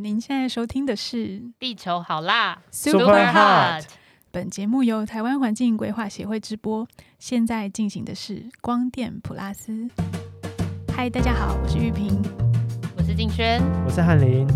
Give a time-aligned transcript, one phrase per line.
[0.00, 3.82] 您现在收听的是地球好辣 Super Hot
[4.30, 6.86] 本节目由台湾环境规划协会直播，
[7.18, 9.88] 现在进行的是光电普拉斯。
[10.94, 12.22] 嗨，大家好，我是玉萍。
[12.96, 13.60] 我是静轩。
[13.84, 14.46] 我是翰林。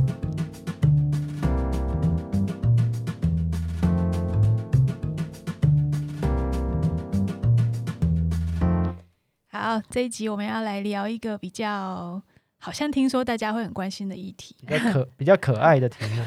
[9.51, 12.23] 好，这一集我们要来聊一个比较，
[12.65, 16.23] 好像听说大家会很关心的议题比较可 比较可爱的题目，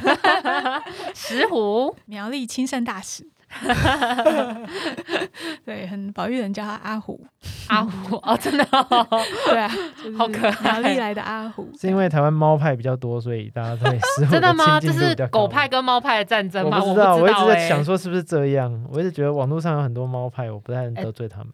[1.15, 3.25] 石虎——苗栗亲善大使。
[5.63, 7.25] 对，很保育人叫他阿虎，
[7.69, 9.07] 阿虎哦，真的、哦，
[9.47, 9.71] 对啊，
[10.17, 11.69] 好可爱苗栗来的阿虎。
[11.79, 14.77] 是因为台湾猫派比较多，所以大家对石虎真的吗？
[14.81, 16.79] 这是亲近度比较高狗派跟猫派的战争吗？
[16.83, 18.85] 我我不知道，我一直在欸想，说是不是这样。
[18.91, 21.53] 我一直觉得网络上有很多猫派，我不太能得罪他们，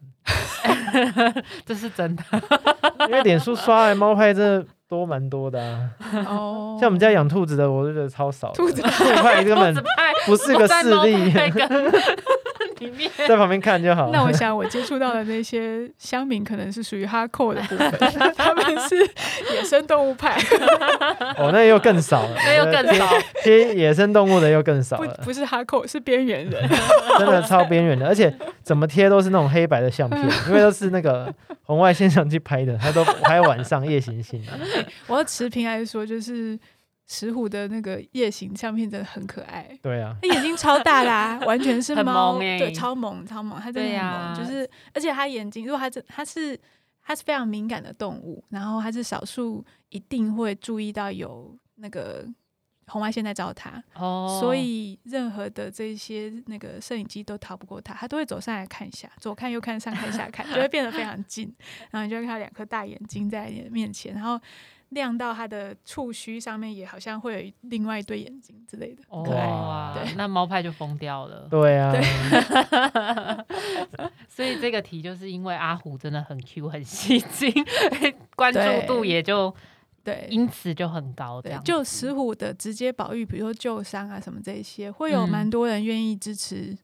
[1.65, 2.23] 这是真的。
[3.07, 5.89] 因为脸书刷来猫派真的多蛮多的啊。
[6.27, 8.55] 哦，像我们家养兔子的，我就觉得超少的。
[8.55, 9.73] 兔子兔派根本
[10.25, 11.31] 不是个势力，
[12.81, 14.09] 里面 在旁边看就好。
[14.11, 17.91] 那我想，我接触到的那些乡民可能是属于哈扣的部分，
[18.35, 18.97] 他们是
[19.53, 20.37] 野生动物派，
[21.37, 23.07] 哦，那又更少了，那又更少。
[23.43, 26.69] 贴野生动物的又更少不了，不是哈扣，是边缘人。
[27.17, 31.31] 真的超边缘的，而且怎么贴都是那种黑白的相片，因为都是那个
[31.63, 34.51] 红外线相机拍的，他都拍晚上夜行性的。
[35.07, 36.57] 我要持平来说，就是
[37.11, 39.69] 石虎的那个夜行相片真的很可爱。
[39.81, 46.57] 对啊，它眼睛超大啦、 完全是猫，欸对，超萌超萌，它真的很萌，就是而且它眼睛，如果它真它是
[47.03, 52.25] 它是非常敏感的动物，然后它是少数一定会注意到有那个
[52.91, 61.53] 红外线在照他，哦，所以任何的这些那个摄影机都逃不过他，他都会走上来看一下，左看右看，上看下看， 就会变得非常近，
[61.89, 64.37] 然后你就会看到两颗大眼睛在你的面前，然后
[64.89, 69.47] 亮到它的触须上面也好像会有另外一对眼睛之类的，哦可爱。
[69.47, 71.47] 哇对，那猫派就疯掉了。
[71.49, 71.93] 对啊，
[74.27, 77.53] 所以这个题就是因为阿虎真的很 Q 很吸睛，
[78.35, 79.55] 关注度也就
[80.03, 81.41] 对，因此就很高。
[81.41, 86.77] 这样，对就石虎的直接保育，比如说救伤啊什么这些，会有嗯蛮多人愿意支持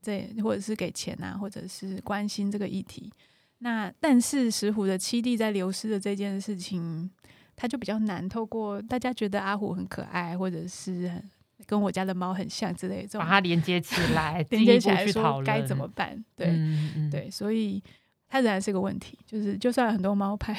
[0.00, 3.12] 这，或者是给钱啊，或者是关心这个议题。
[3.58, 7.10] 那但是石虎的七弟在流失的这件事情，
[7.56, 11.22] 它就比较难透过大家觉得阿虎很可爱，或者是很
[11.66, 16.24] 跟我家的猫很像之类的这种把它连接起来， 连接起来说该怎么办？
[16.36, 17.82] 对、嗯嗯，对，所以。
[18.30, 20.56] 它仍然是个问题，就是就算很多猫派，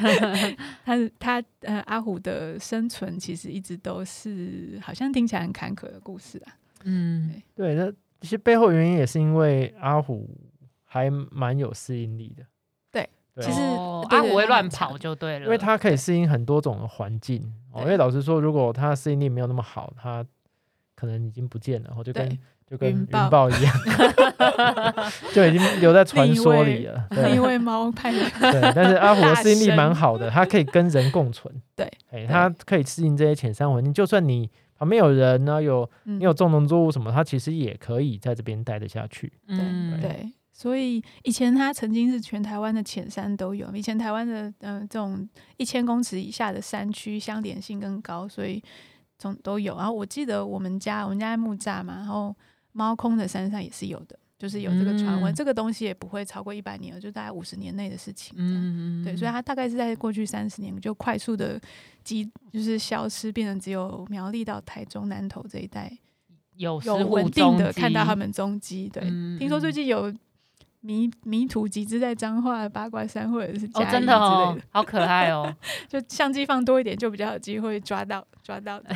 [0.84, 6.56] 它它呃阿虎的生存其实一直都是好像听起来很坎坷的故事啊。
[6.84, 10.28] 嗯，对，那其实背后原因也是因为阿虎
[10.84, 12.44] 还蛮有适应力的。
[12.90, 13.60] 对对，其实
[14.08, 17.80] 阿虎会乱跑就对了，因为它可以适应很多种的环境哦。
[17.80, 20.24] 因对为老实说，如果它适应力没有那么好，它
[20.94, 22.38] 可能已经不见了，然后就跟对
[22.68, 23.74] 就跟云云豹豹一样，
[25.32, 27.06] 就已经留在传说里了。
[27.10, 31.54] 对因为猫派的 对，但是阿虎适应力蛮好的，它可以跟人共存。
[31.76, 39.32] 对，哎，它可以适应这些浅山环境，就算你旁边有人呢，有嗯你有种农作物什么，它其实也可以在这边待得下去。
[39.48, 48.62] 嗯，对，所以以前它曾经是全台湾的浅山都有，以前台湾的嗯、呃这种一千公尺以下的山区相连性更高，所以
[49.18, 49.76] 总都有。
[49.76, 52.34] 然后我记得我们家我们家在木栅嘛，然后
[52.74, 58.34] 猫空的山上也是有的，就是有这个传闻，嗯这个东西也不会超过一百年了，就大概五十年内的事情。
[58.36, 58.44] 嗯。
[58.44, 61.58] 嗯嗯，对，所以它大概是在过去三十年就快速的
[62.02, 65.90] 积，就是消失，变成只有苗栗到台中南投这一带
[66.56, 68.90] 有有稳定的看到他们踪迹。
[68.92, 70.12] 对，嗯听说最嗯近有
[70.84, 75.50] 迷迷途集资在彰化、八卦山或者是嘉哦，真的哦，，好可爱哦，
[75.88, 78.90] 就相机放多一点，就比较有机会抓到 抓到的。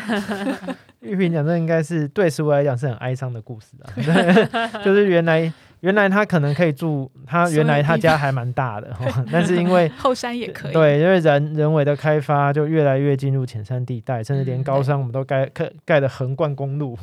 [1.00, 4.82] 玉萍讲，这应该是对石虎来讲是很哀伤的故事啊。
[4.84, 5.50] 就是原来
[5.80, 10.72] 原来他可能可以住，他原来他家还蛮大的，哦但是因为后山也可以。
[10.74, 16.98] 对，因为人人为的开发，就越来越进入浅山地带，甚至连嗯高山我们都盖盖盖的横贯公路，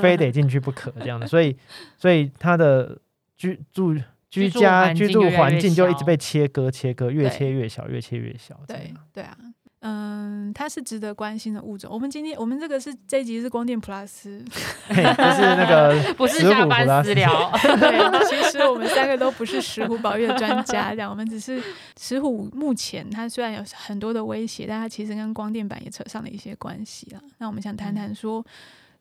[0.00, 1.56] 非得进去不可这样的，所以
[1.96, 2.96] 所以他的
[3.36, 3.94] 居住
[4.30, 8.58] 居家居住环境就一直被切割切割，越切越小，越切越小。
[8.66, 9.36] 对对啊，
[9.80, 11.90] 嗯，它是值得关心的物种。
[11.92, 14.42] 我们今天我们这个是这一集是光电 Plus，
[14.88, 21.62] 嘿就是那个 不是石下班虎普拉斯私聊， 对，其实我们三个都不是石虎保育的专家，这样我们只是
[22.00, 27.20] 石虎目前它虽然有很多的威胁，但它其实跟光电板也扯上了一些关系啦。
[27.38, 28.44] 那我们想谈谈说。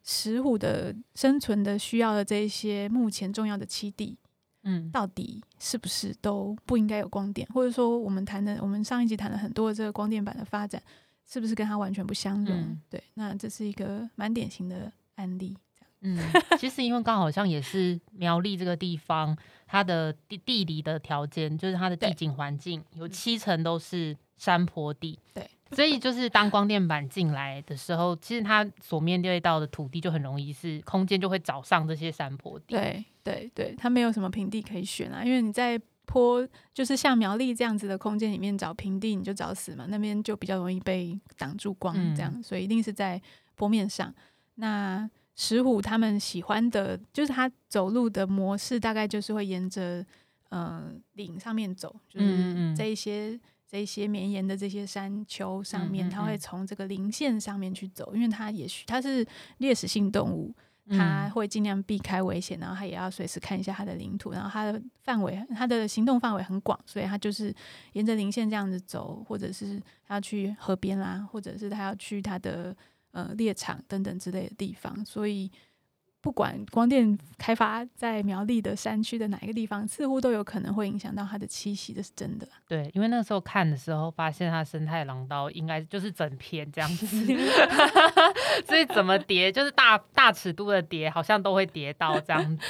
[0.08, 4.16] 石虎的生存的需要的这一些目前重要的栖地，
[4.66, 7.48] 嗯到底是不是都不应该有光电？
[7.54, 10.82] 或者说，我们谈的，我们上一集谈了很多的这个光电板的发展，
[11.26, 12.56] 是不是跟它完全不相容？
[12.56, 15.56] 嗯对，那这是一个蛮典型的案例。
[16.02, 16.20] 嗯，
[16.60, 19.36] 其实因为刚好像也是苗栗这个地方，
[19.66, 43.22] 它的地地理的条件，就是它的地景环境有七成都是山坡地，对，所以就是当光电板进来的时候，其实它所面对到的土地就很容易是空间就会找上这些山坡地，，对对对，它没有什么平地可以选啊，因为你在坡，就是像苗栗这样子的空间里面找平地，你就找死嘛，那边就比较容易被挡住光，这样，所以一定是在
[43.56, 44.14] 坡面上。
[44.56, 50.06] 那石虎他们喜欢的，就是他走路的模式，大概就是会沿着
[50.52, 53.38] 嗯岭上面走，就是这一些。
[53.68, 59.26] 这一些绵延的这些山丘上面，它会嗯从这个零线上面去走，因为它也许它是
[59.58, 60.54] 猎食性动物，
[60.90, 61.32] 它嗯。
[61.32, 67.54] 会尽量避开危险，然后他也要随时看一下他的领土，然后他的范围，他的行动范围很广，所以他就是
[67.94, 72.76] 沿着零线这样子走，或者是他要去河边啦，或者是他要去他的
[73.12, 75.52] 呃猎场等等之类的地方，所以
[76.26, 82.48] 不管光电开发在苗栗的山区的哪一个地方，似乎都有可能会影响到它的栖息，这是真的。
[82.68, 87.06] 对，因为那时候看的时候，发现它生态廊道应该就是整片这样子，
[88.66, 92.66] 所以怎么叠，就是大大尺度的叠，好像都会叠到这样子。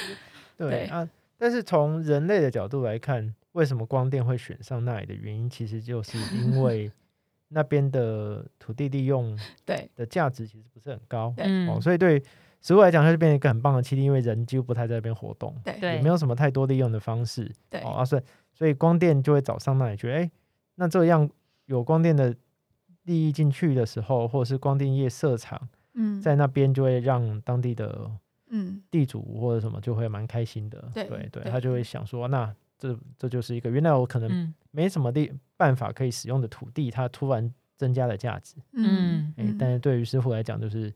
[0.58, 0.84] 对对。
[0.88, 1.08] 啊，
[1.38, 6.92] 但是从人类的角度来看，为什么光电会选上那里的原因，其实就是因为
[7.48, 9.88] 那边的土地利用对。
[9.96, 12.22] 的价值其实不是很高嗯哦，所以对
[12.66, 18.22] 食物来讲，它就变成一个很棒的栖地，因为人几乎不太在那边活动，对对也没有什么太多利用的方式对哦，啊，所以
[18.52, 20.28] 所以光电就会找上那里去，哎，
[20.74, 21.30] 那这样
[21.66, 22.34] 有光电的
[23.04, 28.10] 利益进去的时候，或者是光电业设厂嗯，在那边，就会让当地的
[28.48, 28.82] 嗯。
[28.90, 34.52] 地主或者什么就会蛮开心的，对对对他就会想说，那这这就是一个原来我可能嗯。
[34.72, 40.92] 没什么地办法可以使用的土地，它突然增加了价值，嗯嗯哎、但是对于师傅来讲，就是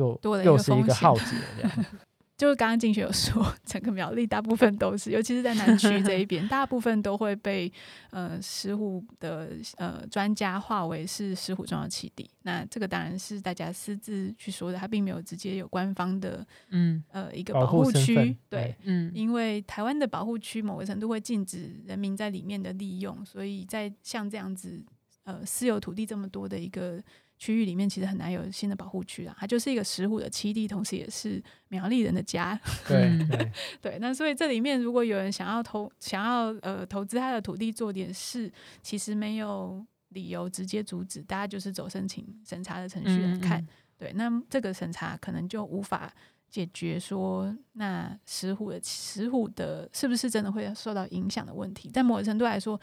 [0.00, 0.94] 就多了一个又是一个风险。
[0.96, 1.86] 浩劫这样，
[2.40, 7.70] 就是刚刚静雪有说，整个苗栗大部分都是，尤其是在南区这一边，大部分都会被
[8.10, 12.30] 呃石虎的呃专家划为是石虎重要栖地。
[12.44, 19.12] 那这个当然是大家私自去说的，它并没有直接有官方的嗯呃一个保保护区对，嗯。
[19.14, 24.82] 因为台湾的保护区某个程度会禁止人民在里面的利用，所以在像这样子
[25.24, 26.98] 呃私有土地这么多的一个
[27.40, 29.34] 区域里面，其实很难有新的保护区啦。
[29.40, 32.60] 它就是一个石虎的栖地，同时也是苗栗人的家。
[32.86, 38.52] 对嗯 对，那所以这里面如果有人想要投想要呃投资他的土地做点事，
[38.82, 43.58] 其实没有理由直接阻止，大家就是走申请审查的程序来看。
[43.58, 46.12] 嗯嗯对，那这个审查可能就无法
[46.50, 51.88] 解决说那石虎的石虎的是不是真的会受到影响的问题。
[51.90, 52.78] 在某种程度来说，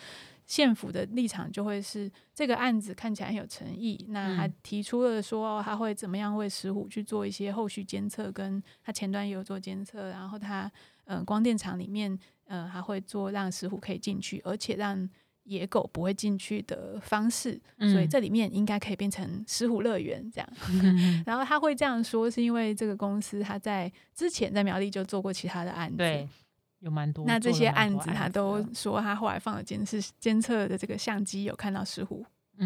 [0.47, 4.53] 县府的立场就会是这个案子看起来很有诚意，那他嗯。
[4.63, 10.71] 提出了说他会怎么样为石虎去做一些后续监测，跟他前端也有做监测，然后他
[11.03, 15.07] 呃光电厂里面嗯还会做让石虎可以进去，而且让
[15.43, 18.09] 野狗不会进去的方式，所以嗯。
[18.09, 20.49] 这里面应该可以变成石虎乐园这样。
[20.81, 26.27] 嗯然后他会这样说，是因为这个公司他在之前在苗栗就做过其他的案子，对，
[26.79, 27.25] 有蛮多。
[27.25, 32.25] 那这些案子他都的说他后来放了监视监测的这个相机有看到石虎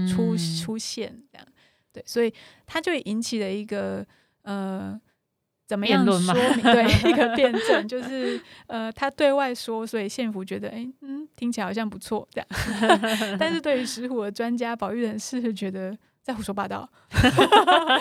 [0.10, 1.48] 出、嗯出现这样，
[1.92, 2.34] 对，所以
[2.66, 4.06] 他就引起了一个
[4.44, 5.00] 呃。
[5.68, 6.64] 怎么样说明？
[6.64, 12.48] 对，一个辩 证，就是呃，他对外说，所以县府觉得，哎、嗯，听起来好像不错，这样。
[13.40, 16.90] 但是对于石虎的专家、保育人士，觉得在胡说八道。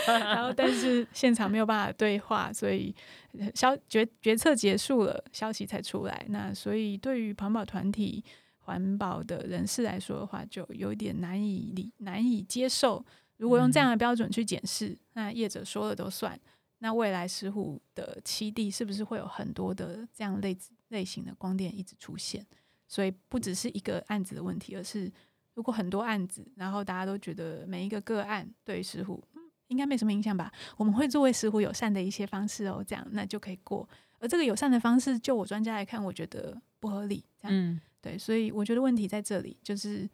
[0.09, 3.20] 然后，但是现场没有办法对话，所以呃
[3.55, 6.27] 消决决策结束了，消息才出来。
[6.29, 8.25] 那所以对于环保团体、
[8.59, 13.05] 环保的人士来说的话，就有一点难以理难以接受。
[13.37, 16.39] 如果用这样的标准去检视，那业者说了都算。
[16.83, 20.57] 那未来石虎的七地是不是会有很多的这样类
[20.89, 22.47] 类型的光电一直出现？
[22.89, 25.11] 所以不只是一个案子的问题，而是
[25.55, 29.40] 如果很多案子，然后大家都觉得每一个个案对于石虎、嗯、
[29.71, 30.53] 应该没什么影响吧？
[30.77, 33.89] 我们会作为食虎友善的一些方式哦，这样那就可以过。
[34.19, 37.25] 而这个友善的方式，就我专家来看，我觉得不合理。
[37.41, 40.09] 这样、嗯对，所以我觉得问题在这里，就是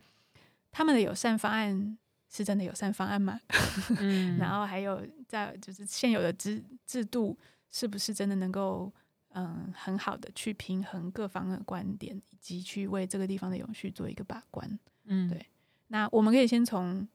[0.70, 1.98] 他们的友善方案
[2.30, 3.40] 是真的友善方案吗？
[3.98, 7.36] 嗯，然后还有在就是现有的制制度
[7.70, 8.92] 是不是真的能够
[9.30, 14.78] 嗯很好的去平衡各方的观点，以及去为这个地方的永续做一个把关？
[15.06, 15.46] 嗯对
[15.88, 17.06] 那我们可以先从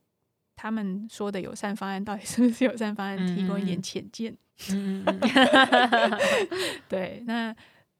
[0.62, 4.32] 他们说的友善方案到底是不是友善方案提供一点浅见。
[4.70, 5.03] 嗯
[6.88, 7.56] 对，那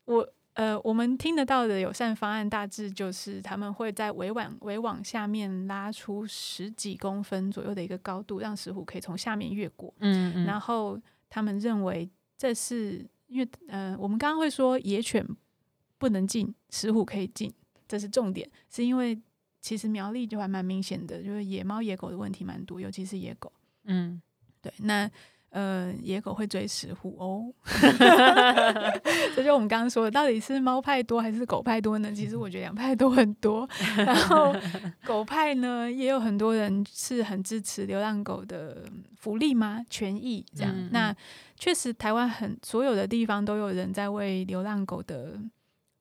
[0.06, 9.91] 我呃，我们听得到的友善方案大致就是他们会在围网围网下面拉出十几公分左右的一个高度，让石虎可以从下面越过。
[9.98, 11.00] 嗯嗯，然后
[11.32, 15.25] 他们认为这是因为呃，我们刚刚会说野犬
[15.98, 17.51] 不能进，石虎可以进，
[17.88, 19.20] 这是重点，是因为
[19.62, 23.51] 其实苗栗就还蛮明显的，就是野猫野狗的问题蛮多，尤其是野狗。
[23.86, 24.22] 嗯，
[24.62, 25.10] 对，那
[25.51, 27.53] 呃，野狗会追食虎哦，
[29.36, 32.12] 这就我们刚刚说的，到底是猫派多还是狗派多呢？
[32.13, 33.68] 其实我觉得两派都很多。
[33.98, 34.56] 然后
[35.06, 38.86] 狗派呢，也有很多人是很支持流浪狗的
[39.18, 39.84] 福利吗？
[39.89, 40.72] 权益这样。
[40.74, 41.15] 嗯嗯那
[41.58, 45.38] 确实，台湾很所有的地方都有人在为流浪狗的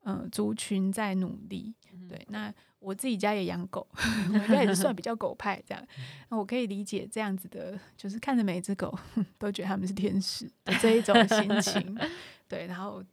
[0.05, 1.75] 呃族群在努力。
[2.09, 5.87] 对，那我自己家也养狗， 我应该也是算比较狗派这样。
[6.29, 8.93] 那我可以理解这样子的，就是看着每一只狗
[9.39, 11.97] 都觉得它们是天使的这一种心情。
[12.49, 13.05] 对，然后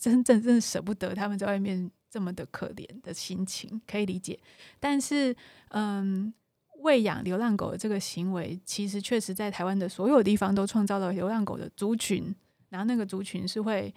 [0.00, 4.38] 真正真的舍不得它们在外面这么的可怜的心情，可以理解。
[4.80, 5.36] 但是，
[5.68, 6.34] 嗯。
[6.78, 12.34] 喂养流浪狗的这个行为，其实确实在台湾的所有地方都创造了流浪狗的族群，
[12.68, 13.94] 然后那个族群是会，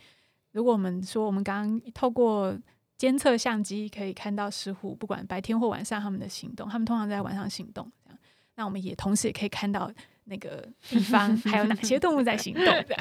[0.54, 2.58] 如果我们说我们刚刚透过
[2.98, 8.20] 监测相机可以看到石虎，不管白天或晚上他们的行动，他们通常在晚上行动，这样，
[8.56, 9.92] 那我们也同时也可以看到
[10.24, 12.96] 那个地方还有哪些动物在行动的。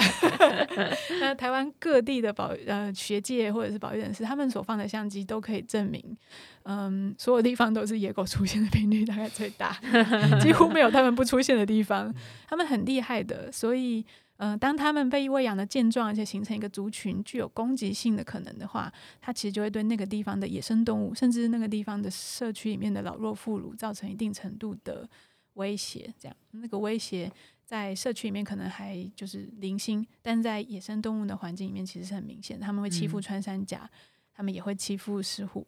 [1.18, 6.16] 那台湾各地的保呃学界或者是保育人士，他们所放的相机都可以证明，
[6.64, 9.76] 嗯，所有地方都是野狗出现的频率大概最大，
[10.42, 12.14] 几乎没有他们不出现的地方。
[12.46, 14.04] 他们很厉害的，所以。
[14.38, 25.08] 嗯、呃，当他们被喂养的健壮，而且形成一个族群具有攻击性的可能的话，它其实就会对那个地方的野生动物，甚至那个地方的社区里面的老弱妇孺造成一定程度的
[25.54, 26.12] 威胁。
[26.18, 27.32] 这样，那个威胁
[27.64, 32.66] 在社区里面可能还就是零星，但在野生动物的环境里面其实是很明显的。
[32.66, 33.90] 他们会欺负嗯穿山甲，
[34.34, 35.66] 他们也会欺负石虎，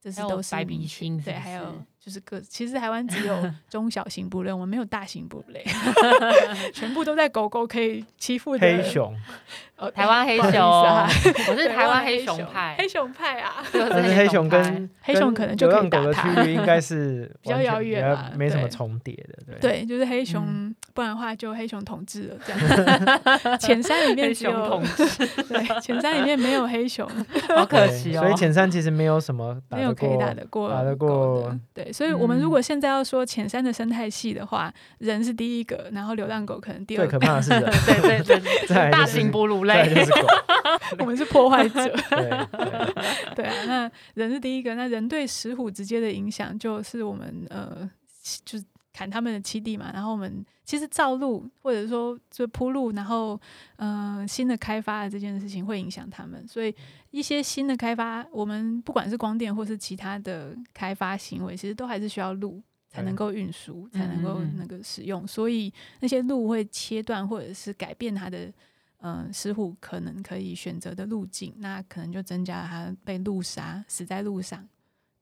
[0.00, 1.72] 这是都是白鼻青对，还有是
[2.04, 3.34] 就是各，其实台湾只有
[3.70, 5.64] 中小型哺乳类，我们没有大型哺乳类
[6.74, 9.16] 全部都在狗狗可以欺负的黑熊，
[9.78, 11.08] 哦台湾黑熊，啊
[11.48, 19.70] 我是台湾黑黑熊派，黑熊派啊，这个但是黑熊跟黑熊可能就可以流浪狗的打它区域应该是比较遥远没什么重叠的，对。
[19.80, 23.58] 对，就是黑熊，嗯不然的话就黑熊统治了这样。
[23.58, 27.08] 浅山里面黑只有熊统治，对，浅山里面没有黑熊，
[27.56, 28.20] 好可惜哦。
[28.20, 31.52] 所以浅山其实没有什么没有可以打，得过打得过。
[31.72, 32.50] 对，所以我们如嗯。
[32.50, 40.04] 果现在要说浅山的生态系的话，人是第一个，然后流浪狗可能第二个，可怕的是人， 对对对 大型哺乳类
[40.98, 41.88] 我们是破坏者。
[42.10, 43.34] 对对。
[43.36, 47.88] 对啊，那人是第一个，那人对石虎直接的影响就是我们呃，
[48.44, 53.38] 就是砍他们的栖地嘛，然后我们其实造路或者说就铺路，然后
[53.76, 56.74] 呃新的开发的这件事情会影响他们，所以
[57.10, 62.62] 一些新的开发，我们不管是光电或是其他的开发行为，其实都还是需要路。
[62.86, 68.48] 才能够运输，才能够嗯嗯嗯那个使用，所以那些路会切断或者是改变它的
[68.98, 74.64] 嗯，石虎可能可以选择的路径，那可能就增加了它被路杀、死在路上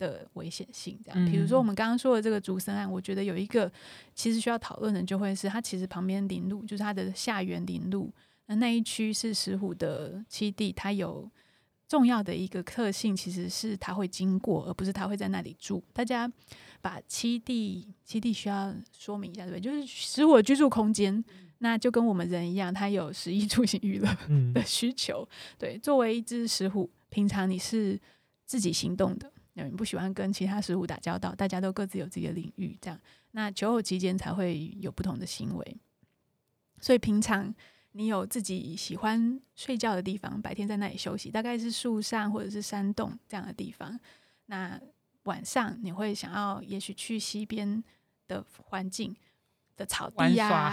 [0.03, 0.99] 的危险性。
[1.05, 3.71] 这样，比如说我们刚刚说的这个竹森案，我觉得有一个
[4.15, 8.13] 其实需要讨论的，就会是它其实旁边林路，就是它的下缘林路，
[8.47, 11.31] 那那一区是石虎的栖地，它有。
[11.89, 15.85] 重要的一个特性其实是它会经过，而不是它会在那里住。
[15.93, 16.27] 大家
[16.81, 19.61] 把栖地栖地需要说明一下，对不对？
[19.61, 21.23] 就是石虎的居住空间，
[21.59, 25.29] 那就跟我们人一样，它有食衣住行娱乐嗯的需求。
[25.59, 28.01] 对，作为一只石虎，平常你是
[28.47, 32.99] 自己行动的，你不喜欢跟其他食物打交道，大家都各自有自己的领域，这样，
[33.33, 35.77] 那求偶期间才会有不同的行为。
[36.81, 37.55] 所以平常
[37.93, 43.99] 你有自己喜欢睡觉的地方，白天在那里休息，大概是树上或者是山洞这样的地方。
[44.47, 44.81] 那
[45.25, 47.85] 晚上你会想要，也许去溪边
[48.27, 49.15] 的环境
[49.83, 50.71] 的草地呀、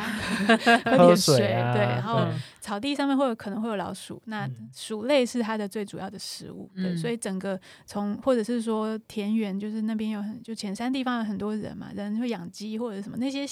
[0.47, 0.57] 喝
[0.97, 2.27] 喝点水啊，对，然后
[2.59, 4.69] 草地上面会有可能会有老鼠，那嗯。
[4.71, 6.97] 鼠类是它的最主要的食物，对，嗯。
[6.97, 13.45] 所以整个从或者是说田园，就是那边有很就浅山地方有很多人嘛，人会养鸡或者什么那些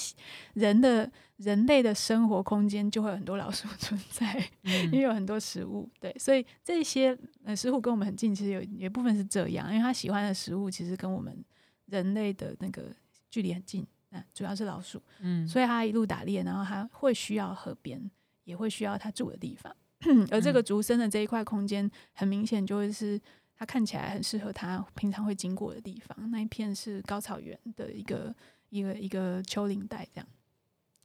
[0.54, 5.02] 人的人类的生活空间就会有很多老鼠 存在，因为嗯。
[5.02, 11.36] 有很多食物，对，所以这些呃食物跟我们很近，其实有有一部分是这样，因为它喜欢的食物其实跟我们
[11.86, 12.82] 人类的那个
[13.30, 15.02] 距离很近，那主要是老鼠。
[15.20, 18.10] 嗯，所以它一路打猎，然后它会需要河边，
[18.44, 19.74] 也会需要它住的地方。
[20.30, 23.20] 而这个竹森的这一块空间，很明显就会是
[23.56, 26.30] 它看起来很适合它平常会经过的地方。
[26.30, 28.34] 那一片是高草原的一个
[28.68, 30.28] 一个一个丘陵带，这样。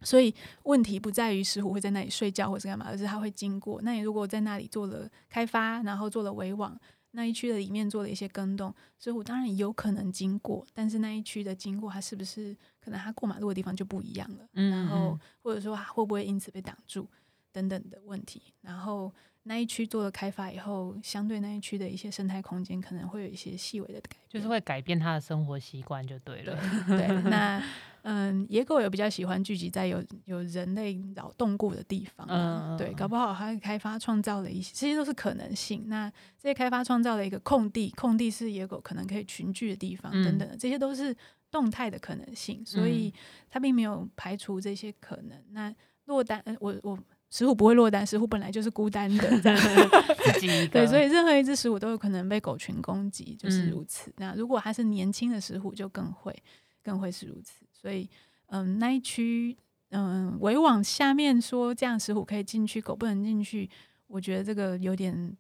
[0.02, 3.82] 所以问题不在于石虎会在那里睡觉或是干嘛，而是它会经过。
[3.84, 6.78] 那你如果在那里做了开发，然后做了围网，
[7.16, 14.48] 那一区的里面做了一些更动，石虎当然有可能经过，但是那一区的经过，它是不是可能它过马路的地方就不一样了？
[14.54, 17.08] 嗯然后或者说它会不会因此被挡住
[17.52, 18.42] 等等的问题。
[18.62, 26.58] 然后那一区做了开发以后，相对那一区的一些生态空间可能会有一些细微的改变，就是会改变他的生活习惯就对了。
[26.88, 27.64] 对，那
[28.04, 35.86] 嗯，野狗也比较喜欢聚集在有有人类扰动过的地方啊，对，搞不好它开发创造了一些，这些都是可能性。
[35.88, 41.16] 那这些开发创造了一个空地，空地是野狗可能可以群聚的地方，等等的，这些都是
[41.50, 43.14] 动态的可能性，所以
[43.50, 45.42] 它并没有排除这些可能。
[45.52, 45.74] 那
[46.06, 49.58] 落单，呃我我石虎不会落单，石虎本来就是孤单的，这样
[50.34, 54.14] 自己一个，对，所以任何一只石虎都有可能被狗群攻击，就是嗯如此。
[54.18, 56.36] 那如果它是年轻的石虎，就更会
[56.84, 57.66] 更会是如此。
[57.84, 58.10] 所以，
[58.46, 59.58] 嗯，那一区，
[59.90, 63.70] 嗯，围网下面说这样石虎可以进去，狗不能进去，
[64.08, 65.36] 我觉得这个有点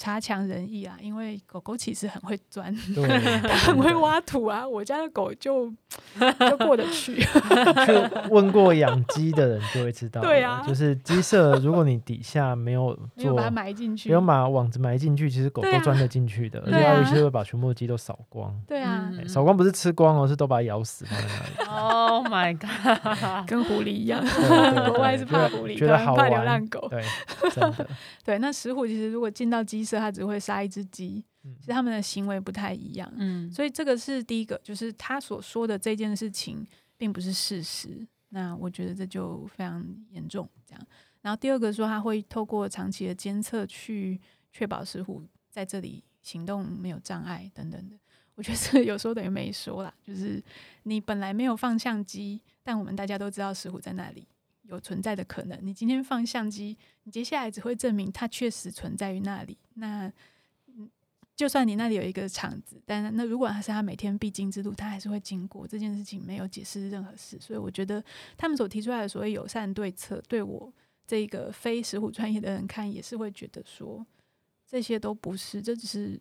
[0.00, 0.96] 差强人意啊。
[0.98, 3.06] 因为狗狗其实很会钻，对，
[3.66, 4.66] 很会挖土啊。
[4.66, 5.70] 我家的狗就
[6.48, 7.20] 就过得去，
[7.84, 18.58] 去问过养鸡的人就会知道，对啊就是鸡舍，如果你底下没有做没有把它埋进去没有把网子埋进去，其实狗都钻得进去的，而且它有些会把全部的鸡都扫光。
[18.66, 21.70] 对啊，扫光不是吃光哦，是都把它咬死放在那里。
[21.70, 23.46] Oh my god！
[23.48, 24.20] 跟狐狸一样，
[24.88, 26.88] 国外是对觉得怕狐狸，觉得好怕流玩浪狗。
[26.88, 27.02] 对，
[27.50, 27.86] 真的。
[28.24, 33.12] 对，那石虎其实如果进到鸡舍，它只会杀一只鸡，嗯其实他们的行为不太一样。
[33.16, 36.66] 嗯，所以这个是第一个，就是他所说的这件事情
[36.96, 38.06] 并不是事实。
[38.28, 40.86] 那我觉得这就非常严重，这样。
[41.22, 44.20] 然后第二个说他会透过长期的监测去
[44.52, 47.98] 确保石虎在这里行动没有障碍等等的。
[48.36, 50.42] 我觉得这有时候等于没说啦，就是
[50.84, 54.26] 你本来没有放相机，但我们大家都知道石虎在那里
[54.70, 55.58] 有存在的可能。
[55.62, 59.58] 你今天放相机，你接下来只会证明它确实存在于那里。
[59.74, 60.10] 那
[61.36, 67.38] 就算你那里有一个场子，但那如果它是他每天必经之路，他还是会经过这件事情，没有解释任何事。
[67.40, 68.02] 所以我觉得
[68.36, 70.72] 他们所提出来的所谓友善对策，对我
[71.06, 74.06] 这个非石虎专业的人看，也是会觉得说
[74.66, 76.20] 这些都不是，这只是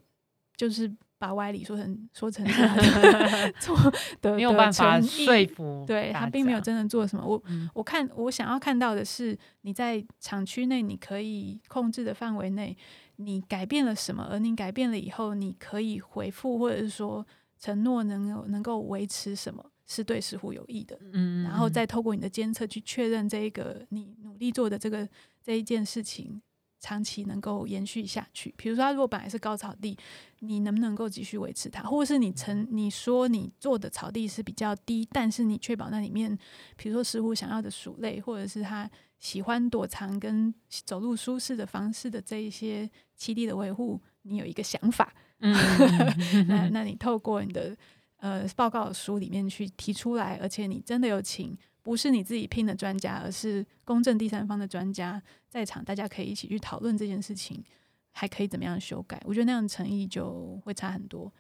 [0.56, 3.78] 就是把歪理说成说成 是他的做
[4.22, 6.60] 的没有办法说服，对他并没有。
[6.62, 7.24] 真的做什么。
[7.26, 12.76] 我嗯我看我想要看到的是，你在厂区内你可以控制的范围内，
[13.18, 17.26] 你改变了什么，而你改变了以后，你可以回复或者是说
[17.60, 25.08] 承诺能有能够维持什么是对石虎有益的，嗯，然后再透过你的监测去确认这一个你努力做的这个
[25.44, 26.42] 这一件事情。
[26.80, 29.98] 长期能够延续下去，比如说，它如果本来是高草地，
[30.40, 36.38] 你能不能够继续维持它，或者是你曾你说你做的草地是比较低，但是你确保那里面，
[36.78, 38.90] 比如说石虎想要的鼠类，或者是它
[39.20, 40.54] 喜欢躲藏跟
[40.86, 45.54] 走路舒适的方式的这一些栖地的维护，你有一个想法，嗯，
[46.48, 47.76] 那 那你透过你的
[48.18, 57.64] 呃报告书里面去提出来，而且你真的有请不是你自己聘的专家，而是公正第三方的专家在场，大家可以一起去讨论这件事情，
[58.12, 59.22] 还可以怎么样修改？
[59.26, 61.32] 我觉得那样的诚意就会差很多。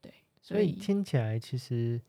[0.00, 2.00] 对，所以听起来其实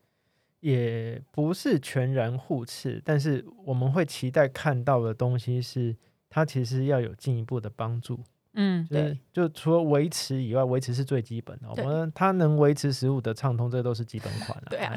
[0.60, 5.96] 也不是全然互斥，但是我们会期待看到的东西是，
[6.28, 8.20] 它其实要有进一步的帮助。
[8.54, 11.68] 嗯，就是对就除了维持以外，维持是最基本的。
[11.70, 14.92] 我们它能维持食物的畅通，这都是基本款了、对啊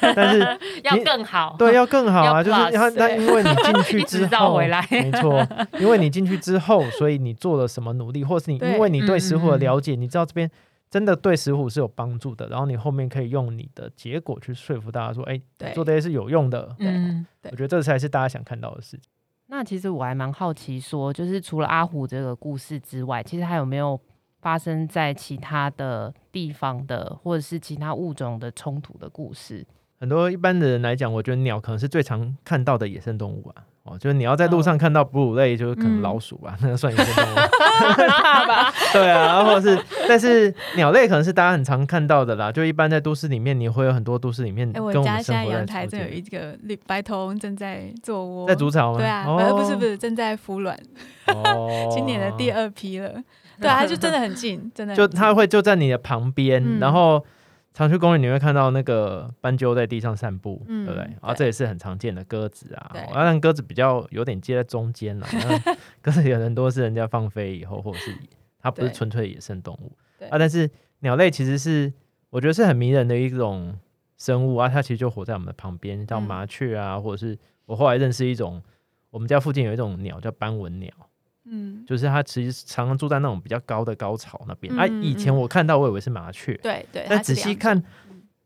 [0.00, 0.40] 哎 但是
[0.84, 5.46] 要更好，对要更好啊， 就是它它因为你进去之后，回来没错，
[5.80, 10.50] 因为你进去之后，所以你做了什么努力，或是你因为你对嗯石虎的嗯嗯了解，你知道这边
[10.90, 16.74] 真的对食虎是有帮助的，然后你后面可以用你的结果去说服大家说，哎，对做这些是有用的。
[16.78, 17.26] 嗯。
[17.40, 19.10] 对我觉得这才是大家想看到的事情。
[19.50, 23.98] 那其实我还蛮好奇说就是除了阿虎这个故事之外，其实还有没有
[24.40, 29.66] 发生在其他的地方的，或者是其他物种的冲突的故事？
[29.98, 33.64] 很多一般的人来讲，我觉得鸟可能是最常看到的野生动物啊。
[33.88, 37.36] 哦，就是你要在路上看到哺乳类，就是可能嗯老鼠吧， 那个算野生动物。
[38.08, 38.72] 怕吧？
[38.92, 42.52] 对啊，或者是，但是鸟类可能是大家很常看到的啦。
[42.52, 48.98] 就一般在都市里面，你会有很多都市里面哎、跟我们生活在现在阳台正有一个绿白头翁正在做窝，在筑巢吗？
[48.98, 50.78] 对啊，不是不是正在孵卵，
[51.26, 53.10] 哦今年的第二批了。
[53.60, 57.24] 对啊，它就真的很近，真的就它会就在你的旁边，嗯然后
[57.74, 61.06] 常去公园你会看到那个斑鸠在地上散步，嗯对不对？
[61.06, 61.12] 对。
[61.22, 68.16] 然后这也是很常见的鸽子啊，当然鸽子比较有点接在中间了， 那鸽子有很多是人家放飞以后，或者是
[68.58, 69.92] 它不是对纯粹的野生动物。
[70.30, 70.68] 啊，但是
[71.00, 71.92] 鸟类其实是
[72.30, 73.78] 我觉得是很迷人的一种
[74.16, 76.22] 生物啊，它其实就活在我们的旁边，像嗯。
[76.22, 78.60] 麻雀啊，或者是我后来认识一种，
[79.10, 80.90] 我们家附近有一种鸟叫斑纹鸟，
[81.50, 84.72] 嗯，就是它其实常常住在那种比较高的高草那边。
[84.78, 87.82] 啊，嗯以前嗯我看到我以为是麻雀，对对，但仔细看，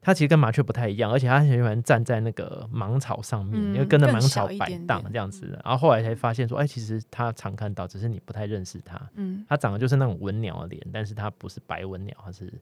[0.01, 5.59] 它其实跟麻雀不太一样，而且它很喜欢站在那个芒草上面，嗯因为跟着更芒草摆荡这样子。
[5.65, 9.01] 然后后来才发现说，哎，其实它常看到，只是你不太认识它。
[9.15, 12.53] 嗯它长得就是那种文鸟的脸，但是它不是白文鸟，它是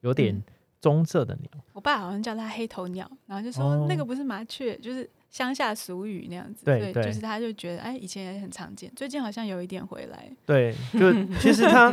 [0.00, 0.42] 有点嗯
[0.80, 1.50] 棕色的鸟。
[1.72, 6.64] 我爸好像叫它黑头鸟，然后就说、哦那个不是麻雀，就是乡下俗语那样子。
[6.64, 10.30] 对对所以就是他就觉得，哎，以前也很常见，最近好像有一点回来。
[10.44, 11.90] 对，就其实他，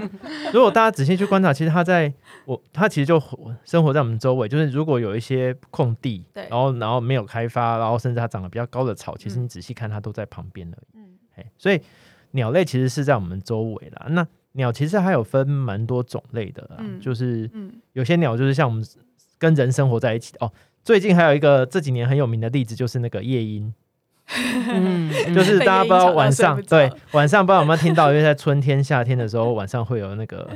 [0.51, 2.11] 如果大家仔细去观察，其实他在
[2.45, 3.21] 我，他其实就
[3.63, 4.47] 生活在我们周围。
[4.47, 10.97] 就是如果有一些空地，对然后然后没有开发，然后甚至它长得比较高的草，其实嗯你仔细看它都在旁边而已。
[10.99, 11.79] 嗯哎，所以
[12.31, 14.07] 鸟类其实是在我们周围啦。
[14.09, 18.83] 那鸟其实还有分蛮多种类的啦，嗯就是嗯，有些鸟就是像我们
[19.37, 20.51] 跟人生活在一起的哦。
[20.87, 23.73] 最近还有一个这几年很有名的例子，就是那个夜莺，
[24.29, 30.49] 嗯，就是大家不知道晚上对晚上不知道有没有听到，因为在春天、夏天的时候，晚上会有那个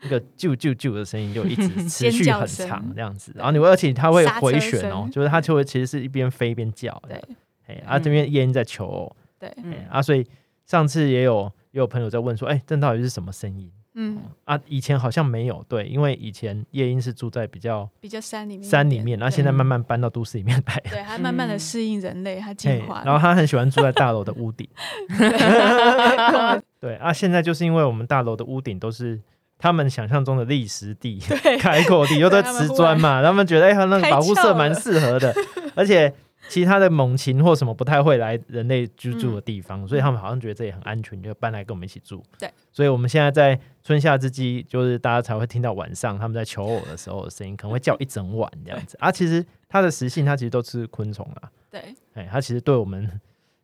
[0.00, 3.32] 那个啾啾啾的声音，就一直持续很长 这样子。
[3.34, 6.98] 然后你会，而且它会回旋哦，就是它就会其实是一边飞一边叫。
[7.06, 7.22] 对。
[7.66, 9.52] 哎，啊这边夜莺在求偶，对，
[9.90, 10.26] 啊，所以
[10.64, 13.70] 上次也有也有朋友在问说，哎，这到底是什么声音？
[13.98, 20.82] 嗯，啊，以前好像没有，对，因为以前夜莺是住在比较比较山里面，山里面，然后现在慢慢搬到都市里面来。
[20.90, 21.58] 对它慢慢的嗯。
[21.58, 24.68] 适应人类，它嘿进化了，然后它很喜欢住在大楼的屋顶。
[25.18, 29.18] 对对啊，现在就是因为我们大楼的屋顶都是
[29.58, 31.18] 他们想象中的砾石地、
[31.58, 35.34] 开阔地， 又在瓷砖嘛，他们觉得哎，他那个保护色蛮适合的，
[35.74, 36.12] 而且
[36.48, 42.22] 其他的猛禽或什么不太会来人类居住的地方，所以他们好像觉得这里很安全，就搬来跟我们一起住。
[42.38, 48.96] 对，所以我们现在在春夏之际，就是大家才会听到晚上他们在求偶的时候的声音，可能会叫一整晚这样子。
[49.00, 51.50] 啊，其实它的食性，它其实都吃昆虫啦。
[51.70, 53.02] 对，哎，它其实对我们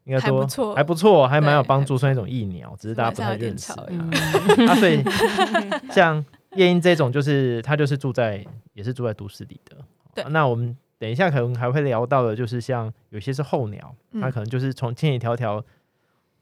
[0.04, 0.74] 应该说还不错。
[0.74, 3.72] 还不错，还蛮有帮助，算一种益鸟，只是大家不太认识。
[4.66, 5.02] 啊，所以
[5.92, 6.24] 像
[6.56, 9.76] 夜莺这种，就是它就是住在也是住在都市里的。
[10.14, 10.24] 对。
[10.24, 14.30] 啊那我们等一下可能还会聊到的，就是像有些是候鸟，它嗯。
[14.30, 15.60] 可能就是从千里迢迢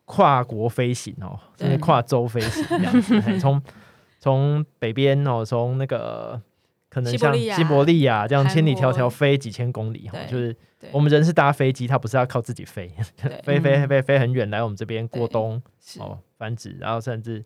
[0.04, 3.62] 跨国飞行哦，甚至跨洲飞行这样子，从
[4.20, 6.38] 从北边哦，从那个
[6.90, 10.54] 可能像西伯利亚这样千里迢迢飞几千公里哦，就是
[10.92, 12.86] 我们人是搭飞机，它不是要靠自己飞，
[13.42, 13.88] 飞飞嗯。
[13.88, 15.62] 飞飞很远来我们这边过冬
[15.98, 17.42] 哦繁殖，然后甚至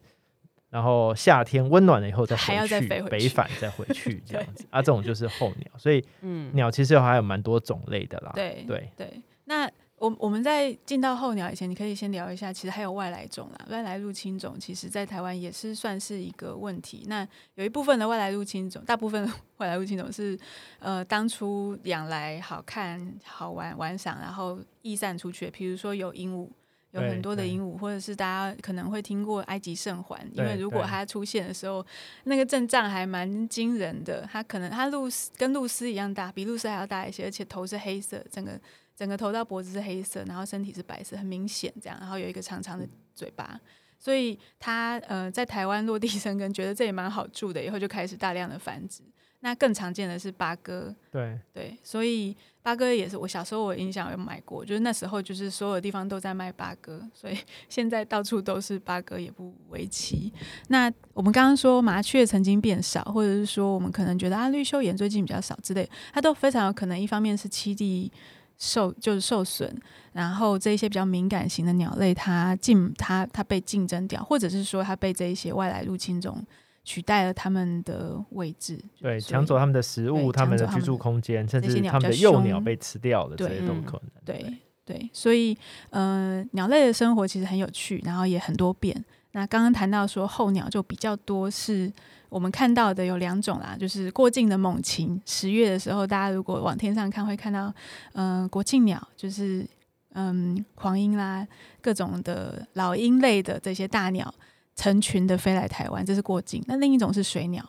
[0.75, 8.33] 然后夏天温暖了以后再还要回去，再飞回去北返再回去 这样子啊，这种就是候鸟，所以嗯鸟其实还有蛮多种类的啦。
[8.35, 17.05] 对对，对，那我我们在进到候鸟以前，你可以先聊一下，其实还有外来种啦，外来入侵种，其实在台湾也是算是一个问题。
[17.07, 20.37] 那有一部分的外来入侵种，大部分的 外来入侵种是
[20.81, 26.49] 呃当初养来好看、好玩、玩赏，然后逸散出去的，比如说有鹦鹉。
[26.95, 31.85] 有很多的鹦鹉，或者是大家可能会听过埃及圣环，因为如果它出现的时候，
[32.23, 34.27] 那个阵仗还蛮惊人的。
[34.31, 38.59] 它可能它露丝跟露丝一样大，比露丝还要大一些，而且头是黑色，整个
[38.97, 43.61] 整个头到脖子是黑色，然后身体是白色，很明显这样，然后有一个长长的嘴巴，
[43.99, 49.03] 所以它呃在台湾落地生根，觉得这也蛮好住的，以后就开始大量的繁殖。
[49.45, 57.37] 那更常见的是八哥，对对，所以八哥也是我小时候我印象有买过，就是那时候就是所有地方都在卖八哥，所以
[57.69, 60.33] 现在到处都是八哥也不为奇。
[60.69, 68.11] 那我们刚刚说麻雀曾经变少，或者是说我们可能觉得啊绿袖眼最近比较少之类，它都非常有可能一方面是栖地
[68.57, 69.77] 受就是受损，
[70.15, 76.43] 然后这一些比较敏感型的鸟类它竞它它被竞争掉，或者是说它被这一些外来入侵种
[76.85, 84.11] 取代了他们的位置，对，抢走他们的食物、对他们的居住空间，甚至他们的幼鸟被吃掉了，这些都有嗯可能。
[84.25, 85.57] 对对，所以
[85.91, 89.03] 呃，鸟类的生活其实很有趣，然后也很多变。
[89.33, 91.91] 那刚刚谈到说候鸟就比较多，是
[92.29, 95.21] 我们看到的有两种啦，就是过境的猛禽。
[95.25, 97.73] 十月的时候，大家如果往天上看，会看到
[98.13, 99.67] 嗯、呃国庆鸟，就是
[100.13, 101.45] 嗯黄莺啦，
[101.81, 104.33] 各种的老鹰类的这些大鸟，
[104.75, 106.63] 成群的飞来台湾，这是过境。
[106.67, 107.65] 那另一种是水鸟。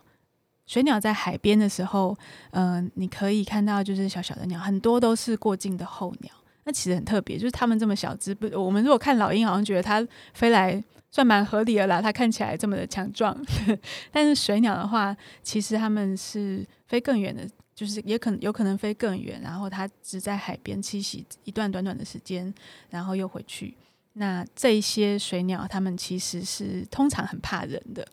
[0.65, 2.17] 水鸟在海边的时候，
[2.51, 6.33] 嗯、你可以看到就是小小的鸟，很多都是过境的候鸟。
[6.63, 13.39] 那其实很特别，就是它们这么小只，不，我们如果看老鹰，好像觉得它飞来算蛮合理的啦，它看起来这么的强壮。
[14.11, 22.51] 但是水鸟的话，其实它们是飞更远的，就是也可能有可能飞更远，然后它只在海边栖息一段短短的时间，
[22.89, 23.75] 然后又回去。
[24.17, 28.07] 那这些水鸟，它们其实是通常很怕人的。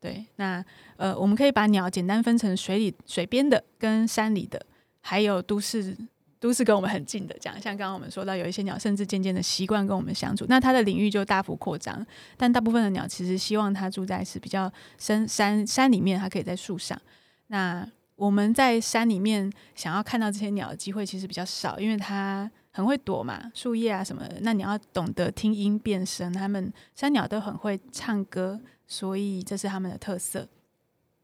[0.00, 0.64] 对，那
[0.96, 4.60] 呃，我们可以把鸟简单分成水里、水边的跟山里的，
[5.00, 5.96] 还有都市
[6.40, 12.04] 都是跟我们很近的，这样像刚刚我们说到，有一些鸟甚至渐渐的习惯跟我们相处，那它的领域就大幅扩张。
[12.36, 17.00] 但大部分的鸟其实希望它住在是比较深山山里面，它可以在树上。
[17.46, 17.86] 那
[18.16, 24.38] 我们在山里面想要看到这些鸟的机会其实比较少，因为它很会躲嘛，树叶啊什么的。
[24.40, 30.48] 那你要懂得听音辨声，他们山鸟都很会唱歌，所以这是他们的特色。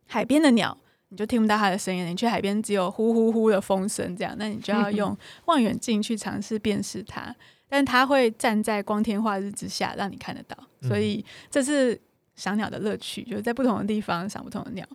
[0.06, 0.78] 海边的鸟。
[1.10, 7.34] 你就听不到它的声音，你去海边只有呼呼呼的风声，这样，那你就要用望远镜去尝试辨识它，
[7.66, 11.98] 但它会站在光天化日之下让你看得到，所以这是
[12.36, 14.86] 赏鸟的乐趣，就是在不同的地方赏不同的鸟。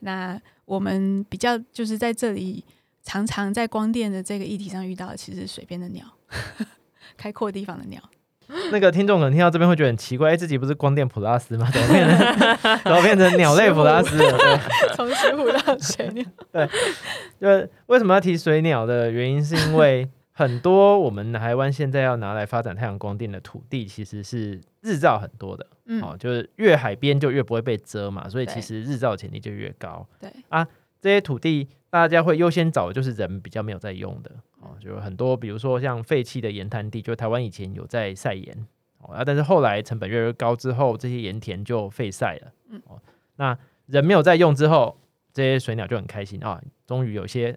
[0.00, 2.62] 那我们比较就是在这里
[3.02, 6.04] 常常在光电的这个议题上遇到的，其实是水边的鸟，
[7.16, 8.00] 开阔地方的鸟。
[8.70, 11.70] 那个听众可能听到这边会觉得很奇怪，哎，自己不是光电普拉斯吗？
[11.72, 14.36] 怎么变成怎么变成鸟类普拉斯了？
[14.36, 14.58] 对，
[14.94, 16.24] 从石虎到水鸟。
[16.52, 16.68] 对，
[17.40, 25.66] 就是为什么要提水鸟的原因，是因为很多我们台湾现在要拿来发展太阳光电的土地，其实是日照很多的。
[25.86, 30.06] 嗯，哦，就是越海边就越不会被遮嘛，所以其实日照潜力就越高。
[30.20, 30.66] 对啊，
[31.00, 34.30] 这些土地大家会优先找的就是人比较没有在用的。
[34.60, 38.66] 哦，就很多，比如说像废弃的盐滩地，就台湾以前有在晒盐，
[39.00, 42.98] 哦啊，但是后来成本越来越高之后，这些盐田就废晒了，嗯哦，
[43.36, 44.96] 那人没有在用之后，
[45.34, 47.54] 这些水鸟就很开心啊，终于有些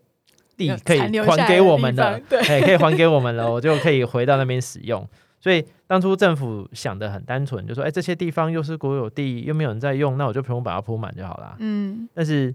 [0.58, 5.08] 地可以还给我们了，对，可以还给我们了，我就可以回到那边使用。
[5.40, 12.54] 所以当初政府想的很单纯，就说，哎，这些地方又是国有地，又没有人在用，那我就不用把它铺满就好了，嗯，但是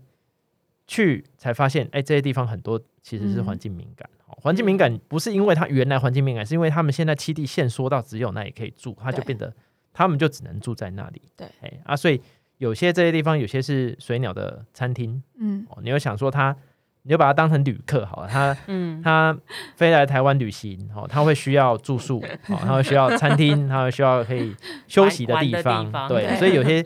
[0.90, 4.10] 去才发现，哎，这些地方很多其实是环境敏感。
[4.26, 9.54] 环境敏感不是因为它原来环境敏感，是因为他们现在七地限缩到只有那里可以住，它就变得
[9.92, 11.22] 他们就只能住在那里。
[11.36, 12.20] 对，哎啊，所以
[12.58, 16.56] 有些这些地方有些是水鸟的餐厅，嗯，你会想说它，
[17.02, 19.38] 你就把它当成旅客好了，它， 嗯，它
[19.76, 24.56] 飞来台湾旅行，哦，它会需要住宿，哦，它会需要餐厅， 它会需要可以
[24.88, 26.84] 休息的地方，对，所以有些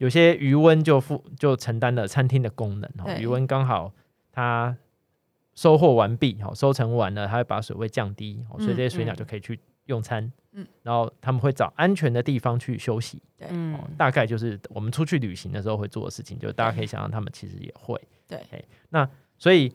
[0.00, 3.92] 有些余温就负就承担了餐厅的功能，哦，余温刚好
[4.32, 4.76] 它。
[5.52, 10.32] 收获完毕，好，收成完了，它会把水位降低，所以这些水鸟就可以去用餐。
[10.52, 13.20] 嗯，然后他们会找安全的地方去休息。
[13.36, 13.46] 对，
[13.98, 18.00] 大概就是我们出去旅行的时候会做的事情，就大家可以想象，他们其实也会。
[18.26, 18.40] 对，
[18.88, 19.70] 那所以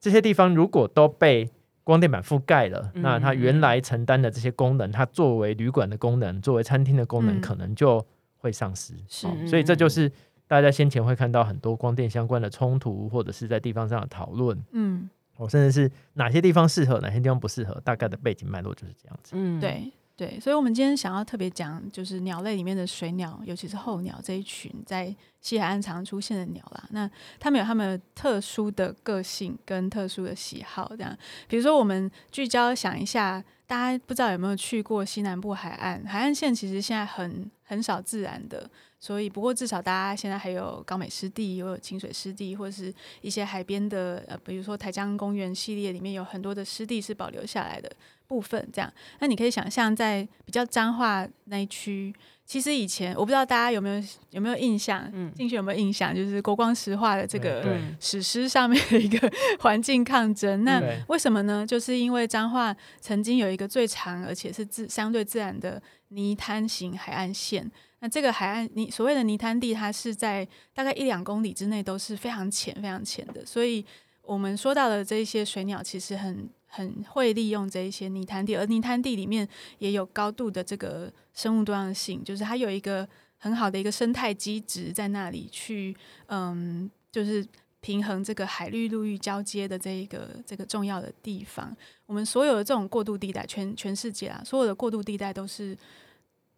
[0.00, 1.50] 这些地方如果都被
[1.84, 8.02] 光电板覆盖了，那它原来承担的这些功能，它作为旅馆的功能，作为餐厅的功能，可能就
[8.46, 8.94] 会丧失。
[9.08, 10.10] 是，所以这就是
[10.46, 14.58] 大家先前会看到很多光电相关的冲突，或者是在地方上的讨论。
[14.72, 15.10] 嗯。
[15.38, 19.32] 哦，甚至是哪些地方适合，哪些地方不适合，大概的背景脉络就是这样子。
[19.36, 26.88] 嗯，对对，所以，我们今天想要特别讲，就是鸟类里面的水鸟，尤其是候鸟这一群，在西海岸常出现的鸟啦。
[26.90, 31.14] 那它们有它们特殊的个性跟特殊的喜好，这样。
[31.46, 36.04] 比如说，我们聚焦想一下，大家不知道有没有去过西南部海岸？
[36.06, 38.70] 海岸线其实现在很很少自然的。
[38.98, 47.90] 所以，不过至少大家现在还有高美湿地，有清水湿地，或者是一些海边的，呃，比如说台江公园系列里面有很多的湿地是保留下来的
[48.26, 48.68] 部分。
[48.72, 52.12] 这样，那你可以想象，在比较脏化那一区，
[52.46, 60.62] 其实以前我不知道大家有没有有没有印象，嗯，进去有没有印象，就是国光石化的这个史诗上面的一个 环境抗争。
[60.62, 61.66] 那为什么呢？
[61.66, 67.68] 就是因为彰化曾经有一个最长而且是自相对自然的泥滩型海岸线。
[67.98, 73.44] 那这个海岸，泥所谓的泥滩地，它是在大概一两公里之内都是非常浅、非常浅的。
[73.44, 73.84] 所以，
[74.22, 83.08] 我们说到的这些水鸟，其实很很会利用这一些泥滩地，而泥滩地里面也有高度的这个生物多样性，就是它有一个
[83.38, 87.46] 很好的一个生态机制在那里去，嗯，就是
[87.80, 91.74] 平衡这个海绿陆域交接的这一个这个重要的地方。
[92.04, 95.76] 我们所有的这种过渡地带，全全世界啊，所有的过渡地带都是。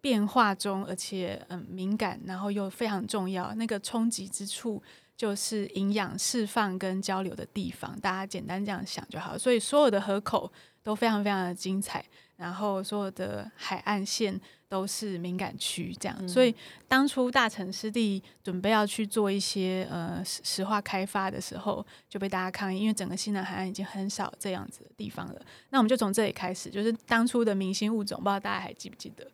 [0.01, 3.53] 变化中，而且嗯敏感，然后又非常重要。
[3.55, 4.81] 那个冲击之处
[5.19, 7.99] 就是营养释放跟交流的地方。
[7.99, 9.37] 大家简单这样想就好。
[9.37, 10.49] 所以所有的河口
[10.81, 12.05] 都非常非常的精彩，
[12.37, 15.93] 然后所有的海岸线都是敏感区。
[15.99, 16.55] 这样，所以
[16.87, 25.41] 当初大城湿地准备要去做一些呃石石化开发的时候，就被大家抗议，因为整个西南海岸已经很少这样子的地方了。
[25.71, 29.29] 那我们就从这里开始，就是当初的明星物种，不知道大家还记不记得？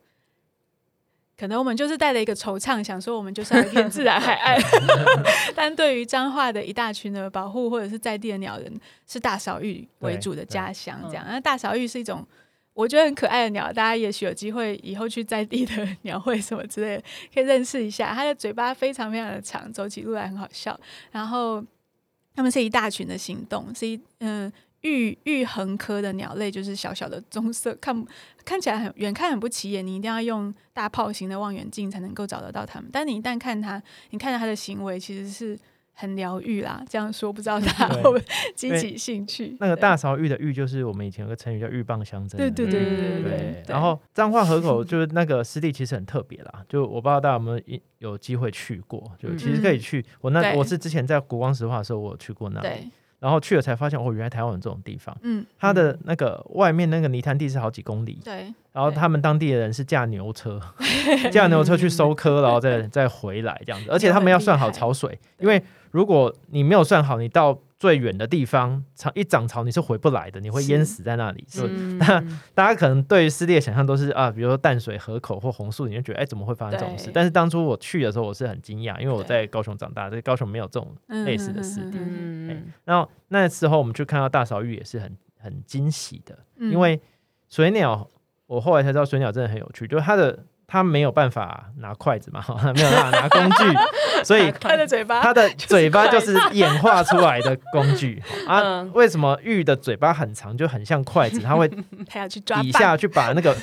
[1.38, 4.58] 可能我们就是带了一个惆怅，想说我们就是一片自然海岸，
[5.54, 10.98] 但对于彰化的一大群的保护或者是在地的鸟人，是大小玉为主的家乡。
[11.08, 12.26] 这样，那大小玉是一种
[12.72, 17.02] 我觉得很可爱的鸟，大家也许有机会以后去在地的 鸟会什么之类的，
[17.34, 18.14] 可以认识一下。
[18.14, 20.78] 它的嘴巴非常非常的长，走起路来很好笑。
[21.10, 21.62] 然后
[22.34, 24.50] 他们是一大群的行动，是一嗯。
[24.86, 28.06] 玉玉横科的鸟类就是小小的棕色，看
[28.44, 32.88] 看起来很远看很不起眼，你一定要用大炮型的望远镜才能够找得到它们。
[32.92, 35.58] 但你一旦看它，你看到它的行为其实是。
[35.98, 38.22] 很疗愈啦，这样说不知道大家会不会
[38.54, 39.56] 激起兴趣。
[39.58, 42.36] 那个大勺玉的玉，就是我们以前有个成语叫鹬蚌相争。
[42.36, 43.62] 对对对对对。
[43.66, 46.62] 然后彰化河口 就是那个湿地，其实很特别啦。
[46.68, 50.04] 就我不知道大家有没有有机会去过，就其实可以去。
[50.20, 52.90] 我那我是之前在国光石化的时候，我有去过那里。
[53.18, 55.16] 然后去了才发现，哦，原来台湾有这种地方。
[55.22, 58.18] 嗯，它的那个外面那个泥潭地是好几公里。
[58.24, 58.52] 对。
[58.72, 60.60] 然后他们当地的人是驾牛车，
[61.32, 63.90] 驾牛车去收科，然后再再回来这样子。
[63.90, 67.58] 而且他们要算好潮水， 因为如果你没有算好，你到。
[67.78, 71.44] 最远的地方，潮一涨潮你是回不来的，你会淹死在那里。
[71.46, 72.20] 就那
[72.54, 77.10] 大家可能对于湿地的想象都是啊，比如说淡水河口或红树，你就觉得哎，怎么会发生这种事？
[77.12, 81.98] 但是当初我去的时候，我是很惊讶，因为我在高雄长大，在高雄没有这种类似的湿地。
[82.84, 86.98] 然后那时候我们去看到大勺玉也是很很惊喜的，因为
[87.50, 88.08] 水鸟，
[88.46, 90.44] 我后来才知道水鸟真的很有趣，就是它的。
[90.68, 93.78] 它没有办法拿筷子嘛， 没有办法拿工具，
[94.24, 98.82] 所以他的嘴巴，他的嘴巴就是演化出来的工具 啊。
[98.92, 101.40] 为什么玉的嘴巴很长，就很像筷子？
[101.40, 101.70] 它会
[102.08, 103.56] 它要去抓底下去把那个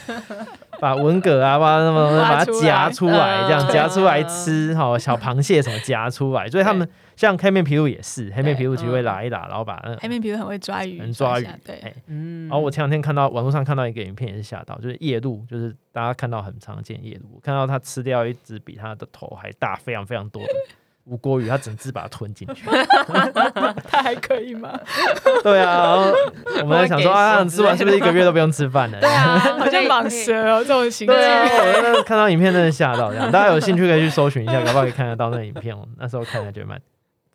[0.79, 6.87] 把文蛤啊，把什么把它夹出来，这样夹出来吃哈，小螃蟹什么夹出来，所以他们。
[7.15, 11.47] 像黑面琵鹭也是，黑面琵鹭其实会拉一拉，然后把黑面琵鹭很会抓鱼，能抓鱼。
[11.63, 12.47] 对，嗯。
[12.47, 20.49] 然后我前两天看到网络上看到一个影片，也是吓到，就是夜鹭，就是大家看到很常见夜鹭，看到它吃掉一只比它的头还大、非常非常多的
[21.05, 22.63] 无锅鱼，它整只把它吞进去。
[23.89, 24.79] 它还可以吗？
[25.43, 26.01] 对啊，
[26.61, 28.99] 我们在想说啊，吃完是不是一个月都不用吃饭了？
[29.01, 35.85] 对啊，好像蟒蛇哦，这种形对啊，我看到影片真的吓到，这样大家有兴趣可以去搜寻一下，搞不好可以看得到那个影片哦。
[35.97, 36.79] 那时候看起来觉得蛮。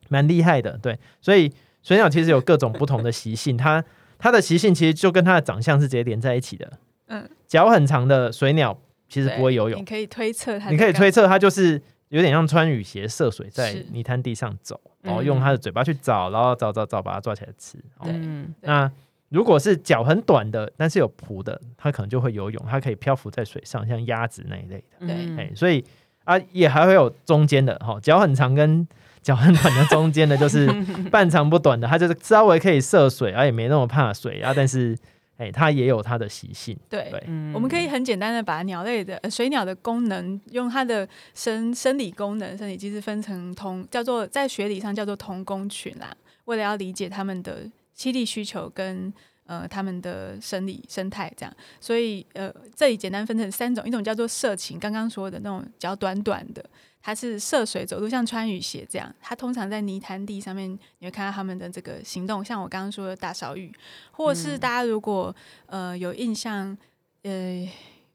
[0.09, 3.83] 蛮厉害的，对，所以水鸟其实有各种不同的习性，它
[4.19, 6.73] 它的习性其实就跟它的长相是直接连在一起的。
[7.07, 17.79] 嗯，脚很长的水鸟其实不会游泳，你可以推测它，你可以推测它就是有点像穿雨鞋涉水在泥滩地上走，然后用它的嘴巴去找，然后找找找把它抓起来吃。
[18.05, 18.91] 嗯，那
[19.31, 25.07] 如果是脚很短的，但是有蹼的，它可能就会游泳，它可以漂浮在水上，像鸭子那一类的。
[25.07, 25.85] 对，哎，所以
[26.25, 28.87] 啊，也还会有中间的哈，脚很长跟
[29.29, 30.67] 脚很短的中间的，就是
[31.13, 34.55] 半长不短的，它就是稍微可以涉水，而也没那么怕水啊。
[34.57, 34.97] 但是，
[35.37, 36.75] 哎，它也有它的习性。
[36.89, 37.13] 对，
[37.53, 46.17] 我们可以很简单的把鸟类的水鸟的功能，用它的生生理功能、生理机制分成同叫做在学理上叫做同工群啦。
[46.47, 47.65] 为了要理解它们的
[47.95, 49.13] 栖地需求跟
[49.45, 56.65] 呃它们的生理生态这样，所以呃这里简单分成三种，一种叫做色禽，刚刚说的那种脚短短的。
[57.01, 59.15] 它是涉水走路，像穿雨鞋这样。
[59.21, 63.73] 它通常在泥滩地上面，你会看到它们的这个行动，像我刚刚说的大勺雨，
[64.11, 65.35] 或是大家如果
[65.67, 66.77] 呃有印象，
[67.23, 67.69] 呃，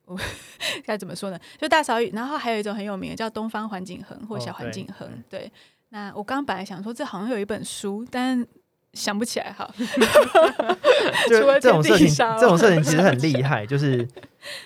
[0.05, 0.19] 我
[0.85, 1.39] 该怎么说呢？
[1.57, 5.07] 就大勺雨，然后还有一种很有名的叫东方环境恒或小环境恒。
[5.29, 5.51] 对，
[5.89, 8.45] 那我刚刚本来想说，这好像有一本书，但
[8.93, 9.67] 想不起来哈。
[11.27, 14.07] 就这种事情，这种事情其实很厉害，就是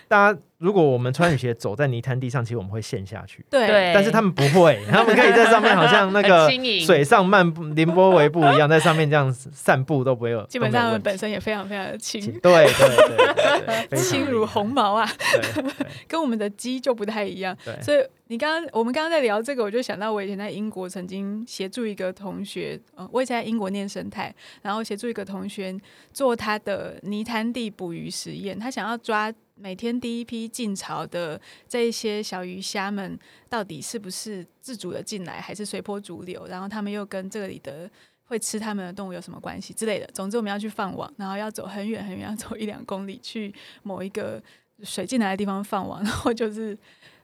[0.07, 0.39] 大家。
[0.59, 3.45] 如果我们穿雨鞋走在泥滩地上，其实我们会陷下去。
[3.47, 6.49] 对，但是他们不会， 他们可以在上面，好像那个
[6.83, 10.43] 水上漫步、凌波微步一样，在上面这样散步都不会有。
[10.47, 12.19] 基本上他们本身也非常非常的轻。
[12.41, 15.07] 对对对， 轻如鸿毛啊，
[16.07, 17.55] 跟我们的鸡就不太一样。
[17.79, 25.77] 所以你刚刚我们刚刚在聊这个，我就想到我以前在英国曾经协助一个同学，呃，我以前在英国念生态，然后协助一个同学
[26.11, 29.31] 做他的泥滩地捕鱼实验，他想要抓。
[29.59, 33.17] 每天第一批进巢的这一些小鱼虾们，
[33.49, 36.45] 到底是不是自主的进来，还是随波逐流？
[36.47, 37.89] 然后他们又跟这里的
[38.25, 40.07] 会吃他们的动物有什么关系之类的？
[40.13, 44.41] 总之，我们要去放网，然后要走很远很远，要走一两公里去某一个
[44.83, 46.77] 水进来的地方放网，然后就是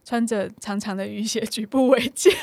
[0.04, 2.34] 穿着长长的雨鞋举步维艰，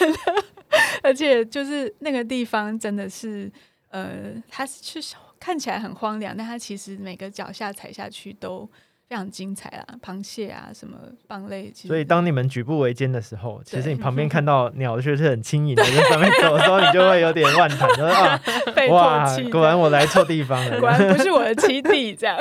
[1.03, 3.50] 而且就是那个地方真的是，
[3.88, 5.00] 呃，它是
[5.40, 8.68] 看起来很荒凉，但它其实每个脚下踩下去都。
[9.11, 10.96] 非常精彩啊，螃蟹啊，什么
[11.29, 11.73] 蚌类。
[11.75, 18.40] 所以当你们举步维艰的时候，其实你旁边 看到鸟却是很轻盈的在上面走的时候，你就会有点万谈，说啊，
[18.88, 22.15] 哇，果然我来错地方了， 果然不是我的栖地。
[22.15, 22.38] 这样，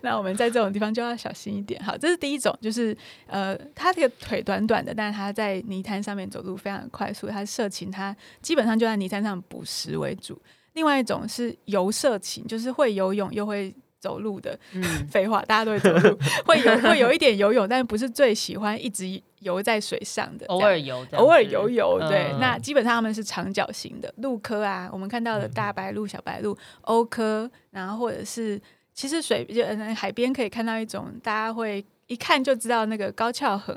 [0.00, 1.78] 那我们在这种地方就要小心一点。
[1.84, 2.96] 好，这是第一种，就是
[3.26, 7.26] 呃，它这个腿短短的，但是它在泥滩上面走路非常快速。
[7.26, 10.40] 它射禽，它基本上就在泥滩上捕食为主。
[10.72, 13.74] 另外一种是游射禽，就是会游泳又会。
[14.00, 14.58] 走路的，
[15.10, 21.98] 废话，大家都会走路， 会游会有一点游泳，但是不是最喜欢一直游在水上的， 偶尔游，偶尔游游。
[22.08, 28.60] 对，那基本上他们是长脚型的鹭科啊，我们看到的大白鹿、小白鹿、鸥科，然后或者是
[28.94, 33.76] 其实水就海边可以看到一种大家会一看就知道那个高翘横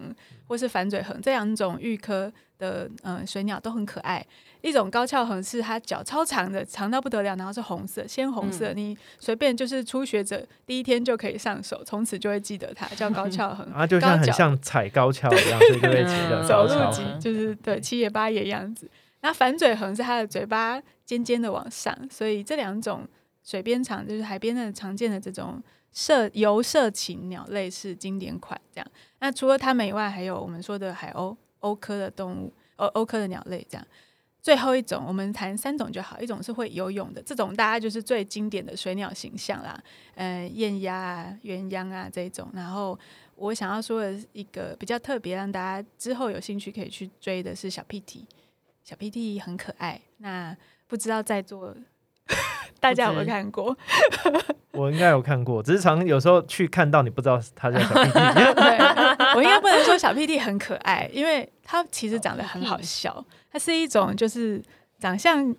[0.51, 2.29] 或是反嘴横这两种玉科
[2.59, 4.21] 的嗯水鸟都很可爱。
[4.59, 8.73] 一种高翘横是它脚超长的，长到不得了，然后是红色，鲜红色。
[8.73, 13.65] 你随便就是初学者第一天就可以上手，从此就会记得它叫高翘横。
[13.71, 18.91] 啊，就像很像踩高跷一样， 所以就会记得走路级就是对七爷八爷样子。
[19.21, 23.07] 那反嘴横是它的嘴巴尖尖的往上，所以这两种
[23.41, 25.63] 水边长就是海边的常见的这种
[25.93, 28.59] 射游射禽鸟类是经典款。
[28.73, 33.87] 这样，那除了它们以外，还有我们说的海鸥，鸥科的动物，鸥鸥科的鸟类这样。
[34.41, 36.19] 最后一种，我们谈三种就好。
[36.19, 39.79] 一种是会游泳的，这种大家就是最经典的水鸟形象啦，
[40.15, 42.49] 呃，雁鸭啊、鸳鸯啊这种。
[42.53, 42.97] 然后
[43.35, 48.25] 我想要说的一个比较特别，让大家之后有兴趣可以去追的是小屁屁。
[48.83, 51.75] 小屁屁很可爱，那不知道在座
[52.81, 53.77] 大家有没有看过？
[54.73, 58.19] 我应该有看过，只是常有时候去看到你不知道他叫小 屁屁。
[59.35, 63.23] 我应该不能说小屁屁很可爱，因为它其实长得很好笑。
[63.51, 64.61] 它是一种就是
[64.99, 65.55] 长相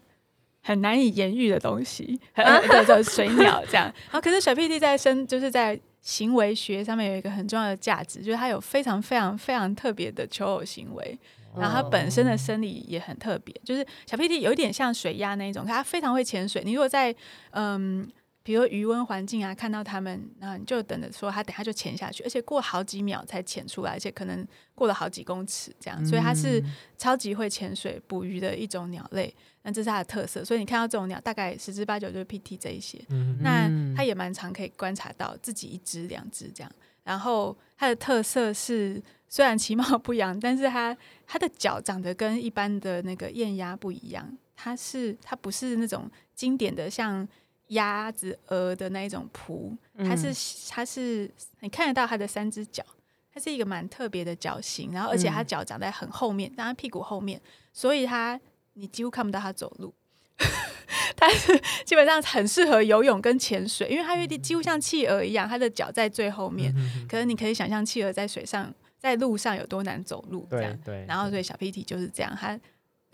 [0.62, 3.84] 很难以言喻的东西，的的 水鸟这样。
[3.84, 11.18] 然后可是小屁屁在生就是在行为学上面有一个很重要的价值，就是它有非常非常非常特别的求偶行为。
[11.56, 16.62] 然后它本身的生理也很特别，就是小屁屁有一点像水鸭那一种，它非常会潜水。
[16.64, 17.14] 你如果在
[17.50, 18.10] 嗯。
[18.44, 24.44] 比如余温环境啊，看到它们，那你就等着说它等下就潜下去，而且过好几秒才潜出来，而且可能
[24.74, 26.60] 过了好几公尺这样，所以它是
[26.98, 29.32] 超级会潜水捕鱼的一种鸟类。
[29.62, 33.00] 那这是它的特色，所以你看到这种鸟，大概十之八九就是 PT 这一些。
[33.38, 36.72] 那它也蛮常可以观察到自己一只两只这样。
[37.04, 40.96] 然后它的特色是，虽然其貌不扬，但是它
[41.26, 47.28] 它的脚长得跟一般的那个燕鸭不一样，它是它不是那种经典的像。
[47.68, 50.30] 鸭子、鹅的那一种蹼，它是
[50.68, 51.30] 它是
[51.60, 52.84] 你看得到它的三只脚，
[53.32, 57.40] 它是一个蛮特别的脚型，然后而且它脚长在很后面，但它屁股后面，
[57.72, 58.38] 所以它
[58.74, 59.94] 你几乎看不到它走路，
[61.16, 66.74] 它是基本上很适合游泳跟潜水，因为它有点几乎像企鹅一样，它的脚在最后面，
[67.08, 72.58] 可是你可以想象企鹅在水上在路上有多难走路，这样，对，然后所以小 P T 就是这样，它。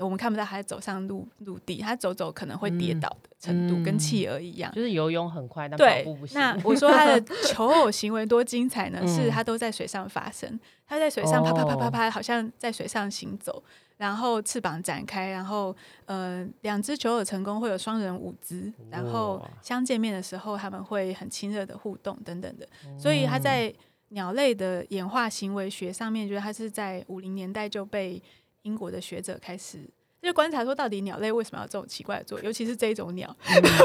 [0.01, 4.71] 我们看不到它走上陆陆地，它走走可能会跌倒的程度，跟企鹅一样。
[4.73, 6.39] 就是游泳很快，但跑步不行。
[6.41, 9.05] 那我说它的 求偶行为多精彩呢？
[9.09, 10.57] 是它都在水上发生，
[10.87, 13.61] 它在水上啪啪啪啪啪，好像在水上行走，
[13.99, 15.77] 然后翅膀展开，然后
[16.07, 22.67] 呃，两只求偶成功会有双人舞姿，然后相见面的时候他们会很亲热的互动等等的。
[22.99, 23.71] 所以它在
[24.09, 28.23] 鸟类的演化行为学上面，就是它是在五零年代就被。
[28.63, 29.79] 英国的学者开始
[30.21, 33.35] 就观察说，到底鸟类为什么要这种奇怪的做，尤其是这种鸟，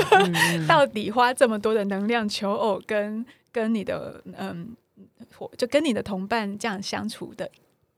[0.68, 4.76] 到底花这么多的能量求偶，跟跟你的嗯，
[5.56, 7.50] 就跟你的同伴这样相处的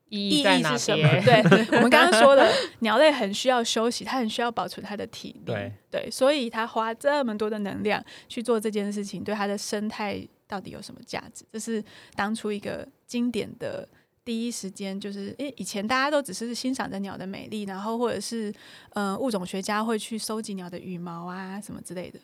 [0.10, 1.08] 意义是什么？
[1.24, 1.42] 对
[1.78, 2.50] 我们刚刚说了，
[2.80, 11.46] 鸟类很需要休息，它很需要保存它的体力，对对，所以它花这么多的能量去做这件事情，对它的生态到底有什么价值？
[11.52, 11.84] 这是
[12.16, 13.88] 当初一个经典的。
[14.24, 18.52] 第一时间就是，因为，以前大家都只是欣赏着鸟的美丽，然后或者是，
[18.94, 22.20] 呃，物种学家会去收集鸟的羽毛啊什么之类的，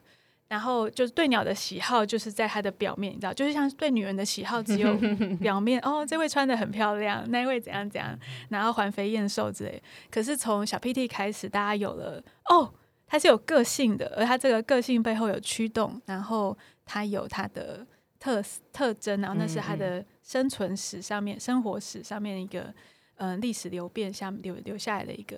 [0.51, 4.93] 然后就是对鸟的喜好就是在它的表面，你知道，就是像对女人的喜好只有
[5.39, 9.81] 表面，哦，这位穿的很漂亮，那位怎样怎样，然后环肥燕瘦之类。
[10.09, 12.73] 可是从小 PT 开始，大家有了，哦，
[13.07, 17.87] 它是有个性的，而它这个个性背后有驱动，然后它有它的
[18.19, 18.43] 特
[18.73, 20.05] 特征，然后那是它的。
[20.23, 22.73] 生存史上面、生活史上面一个，
[23.15, 25.35] 嗯，历史流变下留留下来的一个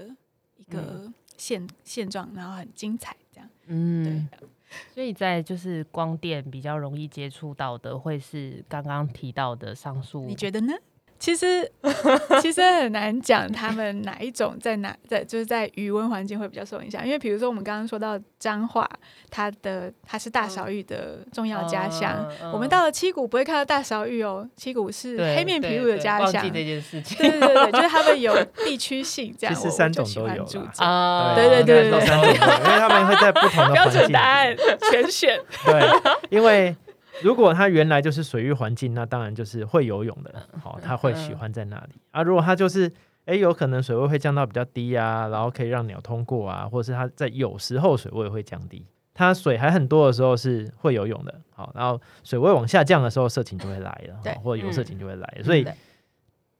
[0.57, 3.49] 一个现现状，然后很精彩，这样。
[3.65, 4.47] 嗯，对。
[4.93, 10.25] 所以在就是光电比较容易接触到的，会是刚刚提到的上述。
[10.25, 10.73] 你觉得呢？
[11.23, 11.71] 其实
[12.41, 17.05] 其实很难讲，他们哪一种在哪在就是在余温环境会比较受影响。
[17.05, 18.85] 因为比如说我们刚刚说到彰化，
[19.31, 22.29] 它的它是大小玉的重要家乡。
[22.51, 26.43] 我们到了七谷不会看到大小玉哦，七谷是黑面琵鹭的家乡。
[26.53, 29.55] 这件事情，对对对，就是 他们有地区性这样。
[29.55, 30.45] 其实三种都有
[30.79, 34.53] 啊，对对对对对，因为他们会在不同的 标准答案
[34.91, 35.39] 全选。
[35.65, 35.89] 对，
[36.29, 36.75] 因为。
[37.21, 41.93] 如果它原来就是水域环境，那当然就是会游泳的，好，它会喜欢在那里。
[42.11, 42.23] 啊。
[42.23, 42.91] 如果它就是，
[43.25, 55.65] 哎，有可能水位会降到比较低啊，然后可以让鸟通过啊，或者是它在有时候水位会降低，它水还很多的时候是会游泳的，好，然后水位往下降的时候，色情就会来了，或者有色情就会来，所以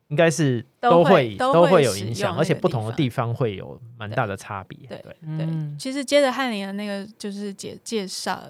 [0.10, 4.78] 应该是都会都会有影响，而且不同的地方会有蛮大的差别。
[4.88, 5.04] 对
[5.38, 5.48] 对，
[5.80, 8.44] 其实接着翰林的那个就是介介绍，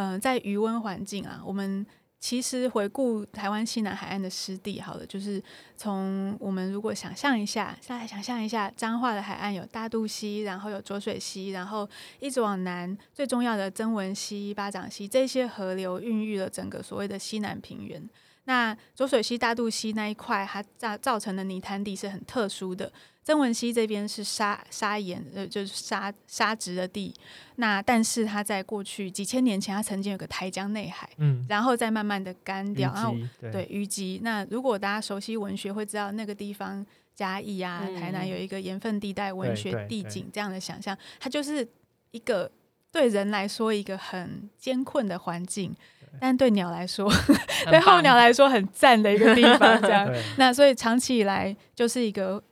[0.00, 1.86] 嗯，在余温环境啊，我们。
[2.22, 5.42] 其实回顾台湾西南海岸的湿地，好了，就是
[5.74, 11.88] 从我们如果想象一下，再来想象一下彰化的海岸有大肚溪，然后有浊水溪，然后
[12.18, 18.06] 一直往南，最重要的曾文溪、巴掌溪这些河流孕育了整个所谓的西南平原。
[18.44, 22.92] 那浊水溪、大肚溪那一块，它造造成的泥滩地是很特殊的。
[23.22, 27.14] 曾文溪这边是沙沙岩，呃，就是沙沙质的地。
[27.56, 33.14] 那但是它在过去几千年前，它曾经有个台江内海，嗯，然后再慢慢的干掉，然后
[33.52, 34.20] 对淤积。
[34.24, 41.68] 那如果大家熟悉文学，会知道那个地方嘉义啊、台南有一个盐分地带文学地景这样的想象，它就是
[42.12, 42.50] 一个
[42.90, 45.76] 对人来说一个很艰困的环境，
[46.18, 47.12] 但对鸟来说，
[47.68, 49.78] 对候鸟来说很赞的一个地方。
[49.82, 52.42] 这样，那所以长期以来就是一个。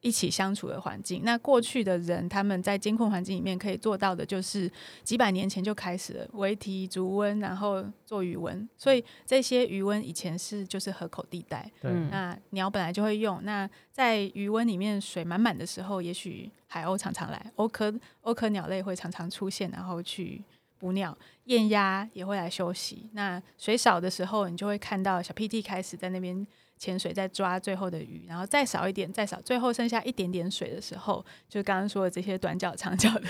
[0.00, 4.70] 一起相处的环境，那过去的人他们在监控环境里面可以做到的，就是
[5.02, 8.68] 几百年前就开始了围堤逐温，然后做余温。
[8.76, 11.68] 所以这些余温以前是就是河口地带，
[12.10, 13.40] 那鸟本来就会用。
[13.42, 17.92] 那在余温里面水满满的时候，也许海鸥常常来，鸥科
[18.22, 20.44] 鸥科鸟类会常常出现，然后去
[20.78, 21.16] 捕鸟。
[21.46, 23.08] 雁鸭也会来休息。
[23.14, 26.46] 那水少的时候，你就会看到小 PT 开始在那边。
[26.78, 33.24] 潜水在抓最后的鱼，然后再少一点，再少，最后剩下一点点水的时候，就刚刚说的这些短脚长脚的，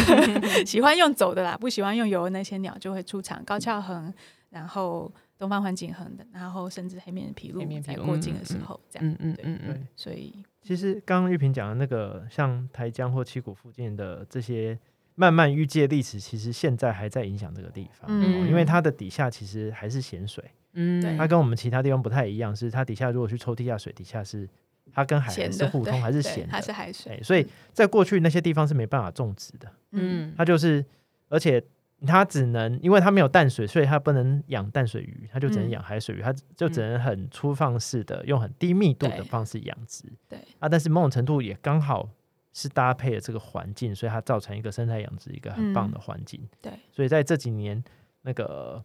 [0.66, 3.42] 喜欢用走的啦，不喜欢用游的那些鸟就会出场。
[3.44, 4.12] 高翘鸻，
[4.50, 14.78] 然后东方环景鸻的，然后甚至黑面琵鹭在过境的时候，这样，嗯嗯嗯嗯，所以其实刚刚玉萍讲的那个，像台江或七股附近的这些
[15.14, 20.44] 慢慢淤积的历史，其实现在还在影响这个地方，嗯，因为它的底下其实还是咸水。
[20.72, 24.48] 嗯，它跟我们其他地方不太一样，是它底下如果去抽地下水，底下是
[24.92, 26.48] 它跟海是互通，还是咸的？
[26.52, 27.20] 它是海水。
[27.22, 29.70] 所以在过去那些地方是没办法种植的。
[29.90, 30.84] 嗯，它就是，
[31.28, 31.60] 而且
[32.06, 40.04] 它只能，因为它没有淡水，所以它不能养淡水鱼，它就只能养海水鱼，它就只能很粗放式的用很低密度的方式养殖。
[40.28, 42.08] 对啊，但是某种程度也刚好
[42.52, 46.40] 是搭配了这个环境，所以它造成一个生态养殖一个很棒的环境。
[46.62, 47.82] 对，所以在这几年
[48.22, 48.84] 那个。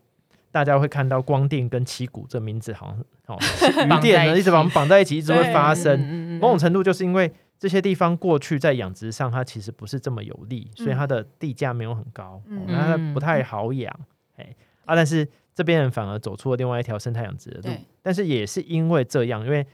[0.56, 3.38] 大家会看到光电跟旗鼓这名字，好像哦，
[3.84, 6.00] 鱼电呢一直把我们绑在一起，一直会发生。
[6.40, 7.30] 某种程度就是因为
[7.60, 13.94] 这些地方过去在养殖上，它其实不是这么有利，所以它的地价没有很高，它不太好养。
[14.38, 17.76] 哎啊，但是这边人反而走出了另外一条生态养殖的路。
[18.02, 19.68] 但是也是因为这样，因为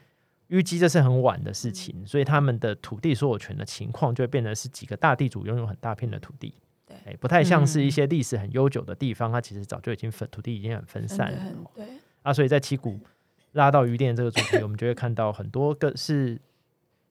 [0.50, 6.56] 淤积这是很晚的事情，所以他们的土地所有权的情况就会变得是几个大地主拥有很大片的土地。
[7.06, 11.40] 哎，不太像是一些历史很悠久的地方，它其实早就已经分土地已经很分散了。
[11.76, 11.86] 对
[12.22, 13.00] 啊，所以在七股
[13.54, 16.40] 拉到鱼店这个主题，我们就会看到很多个是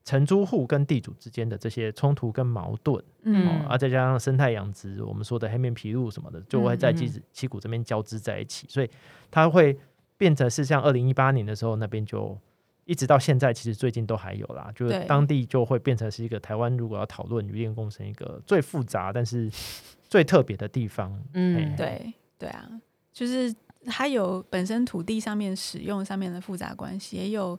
[0.04, 3.02] 承租户跟地主之间的这些冲突跟矛盾。
[3.22, 8.90] 嗯，啊，再加上生态养殖，我们说的黑面皮鹭什么的，就会在七七股这边交织在一起，所以
[9.30, 9.78] 它会
[10.16, 12.38] 变成是像二零一八年的时候那边就。
[12.90, 19.48] 一直到现在，其实最近都还有啦，就是当地就会变成是一个台湾如果要讨论渔业工程一个最复杂但是
[20.08, 21.16] 最特别的地方。
[21.34, 22.68] 嗯，对对啊，
[23.12, 23.54] 就是
[23.86, 27.56] 它有本身土地上面使用上面的复杂关系，也有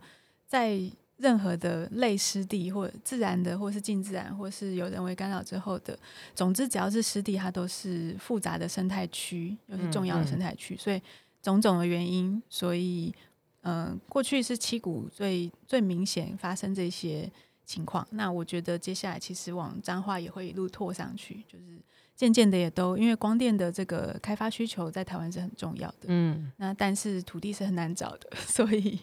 [0.47, 0.77] 在
[1.15, 5.97] 任何的类湿地或者自然的，或是近自然，或是有人为干扰之后的，
[6.35, 11.01] 总之只要是湿地，它都是复杂的生态区，又是重要的生态区，所以
[11.41, 13.15] 种种的原因，所以。
[13.63, 17.31] 嗯，过去是七股最最明显发生这些
[17.63, 18.07] 情况。
[18.11, 21.79] 那我觉得接下来其实往彰化也会一路拓上去，就是
[22.15, 26.07] 渐渐的也都因为光电的这个开发需求在台湾是很重要的。
[26.07, 28.99] 嗯，那但是土地是很难找的， 所以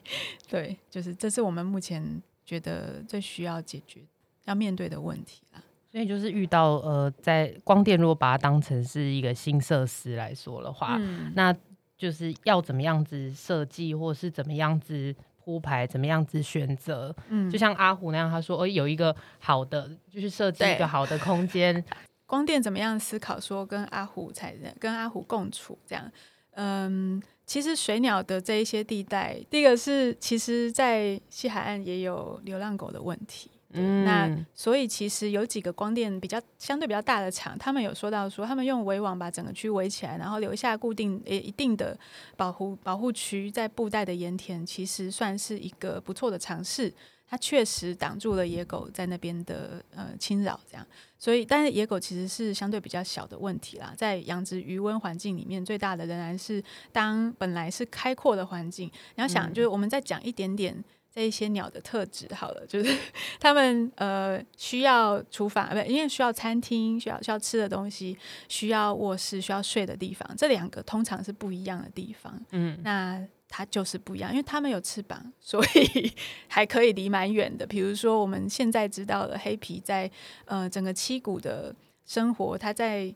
[0.48, 4.00] 对，就是这是我们目前觉得最需要解决、
[4.44, 5.62] 要面对的问题啦。
[5.90, 11.54] 所以就是遇到呃，在光电如果把它当成是一个新设施来说的话，嗯那。
[11.98, 17.14] 就是要怎么样子设计，或是怎么样子铺排，怎么样子选择。
[17.28, 21.84] 嗯，就像阿虎那样，他说：“哦，有一个好的，就是设计一个好的空间。
[22.24, 23.40] 光电怎么样思考？
[23.40, 26.12] 说跟阿虎才跟阿虎共处这样。
[26.52, 33.50] 嗯，其实水鸟的这一些地带，第一个是，其实在西海岸也有流浪狗的问题。
[33.72, 41.98] 嗯，那所以其实有几个光电比较相对比较大的厂，他们有说到说，他们用围网把整个区围起来，然后留下固定诶一定的
[42.36, 46.92] 保护保护区，在布袋的盐田，其实算是一个不错的尝试。
[47.30, 50.86] 它确实挡住了野狗在那边的呃侵扰，这样。
[51.18, 60.82] 所以，但是野狗其实是相对比较小的问题啦，在养殖余温环境里面，最大的仍然是当本来是开阔的环境，你要想，就是我们再讲一点点。
[61.18, 62.96] 这一些鸟的特质好了，就是
[63.40, 68.16] 他们呃需要厨房，不，因为需要餐厅，需要需要吃的东西，
[68.48, 72.40] 需要卧室，需要睡的地方，这两个通常是不一样的地方。
[72.52, 76.12] 嗯，那它就是不一样，因为它们有翅膀，所以
[76.46, 77.66] 还可以离蛮远的。
[77.66, 80.08] 比如说我们现在知道的黑皮在
[80.44, 81.74] 呃整个七股的
[82.06, 83.12] 生活，它在。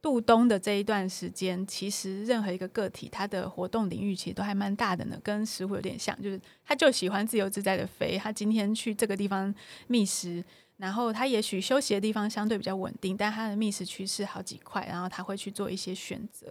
[0.00, 8.16] 度冬的这一段时间，其实任何一个个体，它的活动领域其实都还蛮大的呢，跟食虎有点像，就是它就喜欢自由自在的飞。
[8.16, 9.52] 它今天去这个地方
[9.88, 10.44] 觅食，
[10.76, 16.46] 然后它也许休息的地方相对比较稳定，但它的觅食区是好几块，然后它会去做一些选择。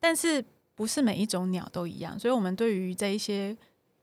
[0.00, 0.42] 但是
[0.74, 3.54] 不是每一种鸟都一样，所以我们对于这一些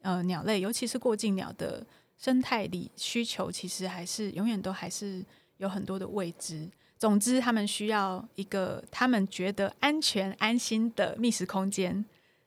[0.01, 1.83] 呃鸟类，尤其是过境鸟的
[2.17, 5.25] 生态里需求，其实还是永远都还是
[5.57, 6.69] 有很多的未知。
[6.97, 12.03] 总之，他们需要一个他们觉得安全、安心的觅食空间，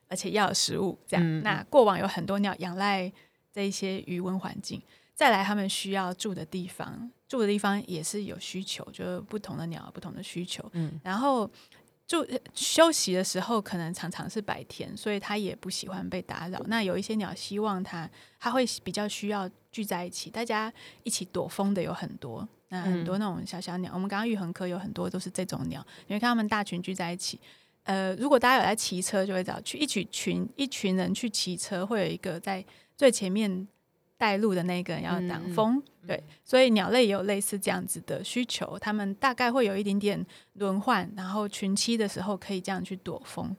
[0.09, 0.99] 而且要有食物。
[1.07, 3.13] 这样，那过往有很多鸟仰赖
[3.53, 4.81] 这一些余温环境。
[5.15, 10.65] 再来，他们需要住的地方，住的地方也是有需求，就是不同的鸟不同的需求。
[10.73, 11.51] 嗯，然后
[12.09, 16.59] 住休息的时候，可能常常是白天，所以它也不喜欢被打扰。
[16.67, 18.09] 那有一些鸟希望它，
[18.41, 22.49] 它会比较需要聚在一起，大家一起躲风的有很多。
[22.71, 27.39] 那很多那种小小鸟，我们刚刚玉恒科有很多都是这种鸟，你会看它们大群聚在一起。
[27.85, 32.65] 呃，如果大家有在骑车，就会找去一群群一群人去骑车，会有一个在
[32.97, 33.69] 最前面
[34.19, 35.83] 带路的那个人要挡风。
[36.07, 43.57] 对，所以鸟类也有类似这样子的需求，他们大概会有一点点轮换，然后群栖的时候可以这样去躲风。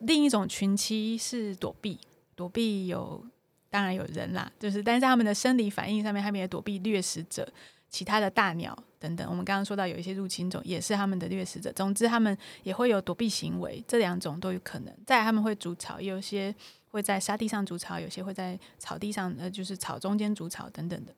[0.00, 2.00] 另一种群栖是躲避，
[2.34, 3.24] 躲避有
[3.70, 7.46] 当然有人啦，就是但是他们的生理反应上面，他们也躲避掠食者。
[7.90, 11.70] 其他的大鸟等等，我们刚刚说到有一些入侵种也是他们的掠食者。
[11.72, 14.94] 总之，他们也会有躲避行为，这两种都有可能。
[15.06, 16.54] 再他们会筑巢，有些
[16.92, 21.12] 会在沙地上筑巢，有些会在草地上，呃，就是草中间筑巢等等的。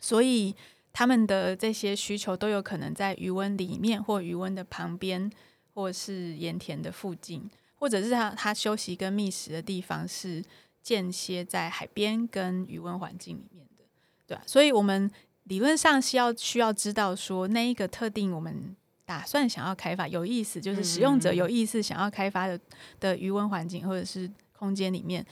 [0.00, 0.54] 所以，
[0.92, 5.28] 他们的这些需求都有可能在余温里面，或余温的旁边，
[5.74, 10.40] 或是盐田的附近，或者是他他休息跟觅食的地方是
[10.80, 13.84] 间歇在海边跟余温环境里面的，
[14.26, 14.42] 对吧？
[14.46, 15.10] 所以，我们。
[15.44, 22.60] 理论上是要需要知道说那一个特定我们打算想要开发有意思，就是使用者有意思想要开发的
[23.00, 24.30] 的余温环境或者是
[24.60, 25.24] 空间里面，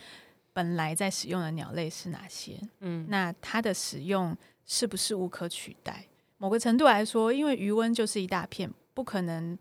[0.55, 2.59] 本来在使用的鸟类是哪些？
[2.81, 6.07] 嗯，那它的使用是不是无可取代？
[6.39, 9.59] 某个程度来说，因为余温就是一大片，不可能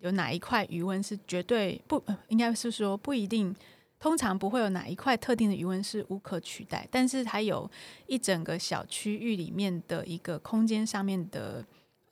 [0.00, 3.54] 有哪一块余温是绝对不，应该是说不一定。
[3.98, 7.70] 通常不会有哪一块特定的余温是无可取代，但是它有
[8.06, 11.62] 一整个小区域里面的一个空间上面的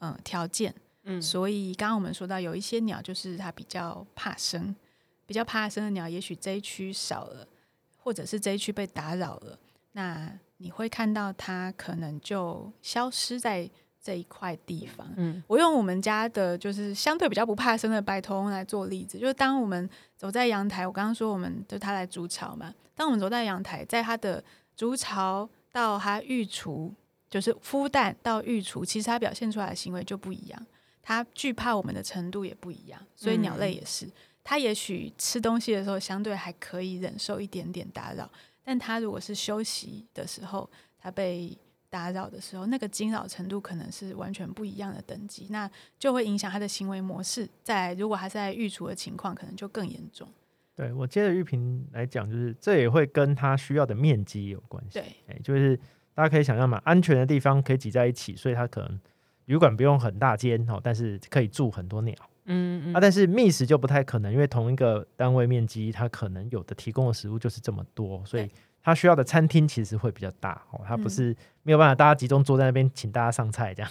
[0.00, 4.76] 嗯条件，嗯，所以刚刚我们说到有一些鸟就是它比较怕生，
[5.28, 7.46] 比较怕生的鸟，也许这一区少了，
[7.98, 9.56] 或者是这一区被打扰了，
[9.92, 13.70] 那你会看到它可能就消失在。
[14.00, 24.42] 这一块地方，嗯，我用我们家的就是相对比较不怕生的白头翁来做例子，就是当我们走在阳台，我刚刚说我们就它来筑巢嘛，当我们走在阳台，在它的
[24.74, 26.90] 筑巢到它育雏，
[27.28, 30.66] 就是孵蛋到育雏，其实它表现出来的行为就不一样，
[31.02, 34.08] 它惧怕我们的程度也不一样，所以鸟类也是，
[34.48, 38.26] 它也许吃东西的时候相对还可以忍受一点点打扰，
[38.64, 40.66] 但他如果是休息的时候，
[40.98, 41.54] 他被
[41.90, 47.46] 打扰的时候，那个惊扰程度可能是完全不一样的等级，那就会影响他的行为模式。
[47.62, 50.26] 在如果他在育雏的情况，可能就更严重。
[50.74, 54.98] 对我接着玉萍来讲，就是这也会跟他需要的面积有关系。
[54.98, 55.78] 对，哎，就是
[56.14, 58.98] 大家可以想象嘛，安全的地方可以挤在一起，所以他可能
[59.44, 62.16] 旅馆不用很大间哦，但是可以住很多鸟。
[62.48, 68.50] 嗯嗯啊，但是觅食就不太可能，因为同一个单位面积，它可能有的提供的食物就是这么多，所以。
[68.80, 73.90] 它需要的餐厅其实会比较大哦，它不是没有办法大家集中坐在那边请大家上菜这样，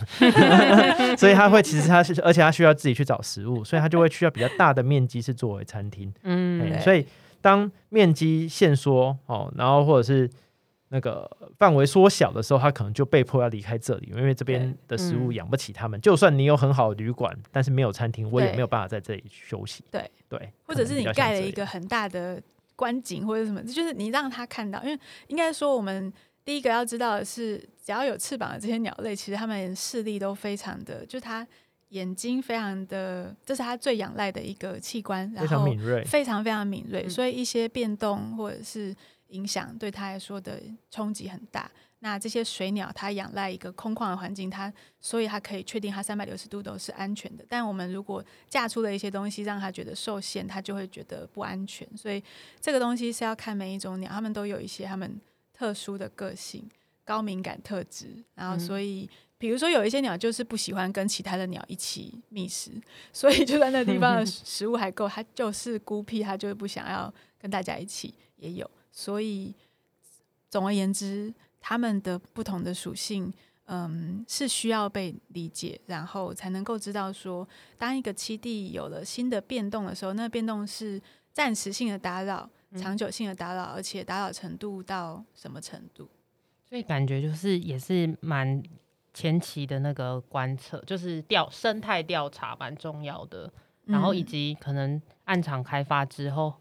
[1.18, 6.12] 所以它会其实它是而且它需要自己去找食物，所以它就会需要比较大的面积是作为餐厅。
[6.24, 7.06] 嗯，所以
[7.42, 10.28] 当面积限缩哦，然后或者是
[10.90, 16.00] 那个范围缩小的时候，他可能就被迫要离开这里，因为这边的食物养不起他们。
[16.02, 19.84] 就算你有很好的旅馆，但是没有餐厅，我也没有办法在这里休息。
[19.92, 22.42] 对对，或者是你盖了一个很大的。
[22.78, 26.14] 观景或者什么，就是你让他看到，因为应该说，我们
[26.46, 31.48] 第一个要知道的是，只要有翅膀的这些鸟类，其实它们视力都非常的，就是它
[31.90, 38.96] 眼睛非常的，这是它最仰赖的一个器官，非常敏锐，非常非常敏锐，所以一些变动或者是
[39.30, 41.70] 影响对他来说的冲击很大。
[42.00, 44.72] 那这些水鸟，它仰赖一个空旷的环境，它
[45.02, 47.44] 所以它可以确定它三百六十度都是安全的。
[47.50, 51.88] 但我们如果架出了一些东西，让它觉得受限，它就会觉得不安全。
[51.98, 52.24] 所以
[52.62, 55.20] 这个东西是要看每一种鸟，它们都有一些它们
[55.52, 56.70] 特殊的个性、
[57.04, 59.10] 高敏感特质，然后所以。
[59.40, 62.72] 比如说，有一些鸟就是不喜欢跟其他的鸟一起觅食，
[63.14, 68.16] 所以就在那地方的 食物还够，它就是孤僻，它就是不想要跟大家一起。
[68.38, 68.68] 也有，
[68.98, 69.54] 所以
[70.50, 71.32] 总而言之，
[71.62, 73.32] 他们的不同的属性，
[73.66, 81.00] 嗯，是需要被理解，然后才能够知道说，当一个栖地有了新的变动的时候，那变动是
[81.32, 86.10] 暂时性的打扰、长久性的打扰，而且打扰程度到什么程度？
[86.68, 88.64] 所以感觉就是也是蛮。
[89.14, 93.52] 前期的那个观测就是调生态调查蛮重要的，
[93.86, 96.54] 然后以及可能暗场开发之后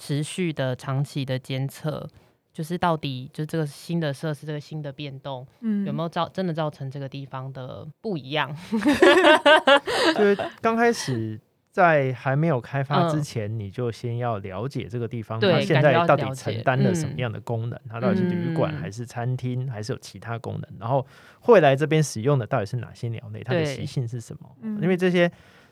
[0.00, 2.08] 持续的长期的监测，
[2.52, 8.56] 就是到底就这个新的设施这个新的变动，嗯，有没有造真的造成这个地方的不一样？
[10.16, 11.38] 就是刚开始。
[11.72, 17.80] 在还没有开发之前，你就先要了解这个地方，它现在到底承担了什么样的功能？
[17.88, 20.78] 它到底是旅馆还是餐厅，还是有其他功能？
[20.80, 21.06] 然后
[21.38, 23.44] 会来这边使用的到底是哪些鸟类？
[23.44, 24.50] 它的习性是什么？
[24.82, 25.30] 因为这些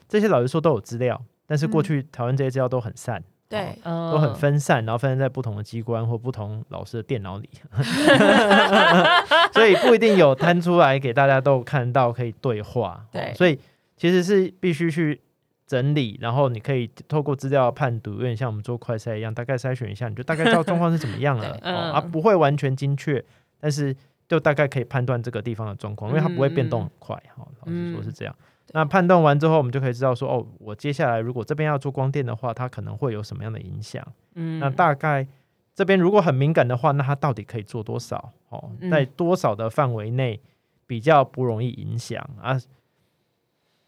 [0.09, 7.49] 这些老实说都有资料，但是过去台湾这些资料都很散，对，都很分散，然后分散在不同的机关或不同老师的电脑里，
[9.55, 13.07] 所以不一定有摊出来给大家都看到可以对话。
[13.11, 13.59] 对，所以
[13.97, 15.21] 其实是必须去。
[15.69, 21.59] 整理，然后你可以透过资料判读，有点像我们做快筛一样，大概筛选一下，你就大概知道状况是怎么样了，
[21.93, 23.23] 啊不会完全精确，
[23.61, 23.95] 但是
[24.27, 28.35] 就大概可以判断这个地方的状况，因为它不会变动很快，哈，老实说是这样。
[28.73, 34.07] 那判断完之后，我们就可以知道说，哦，我接下来如果这边要做光电的话，它可能会有什么样的影响？
[34.35, 35.27] 嗯，那大概
[35.75, 38.33] 这边如果很敏感的话，那它到底可以做多少？
[38.51, 40.41] 哦，在多少的范围内
[40.87, 42.61] 比较不容易影响啊？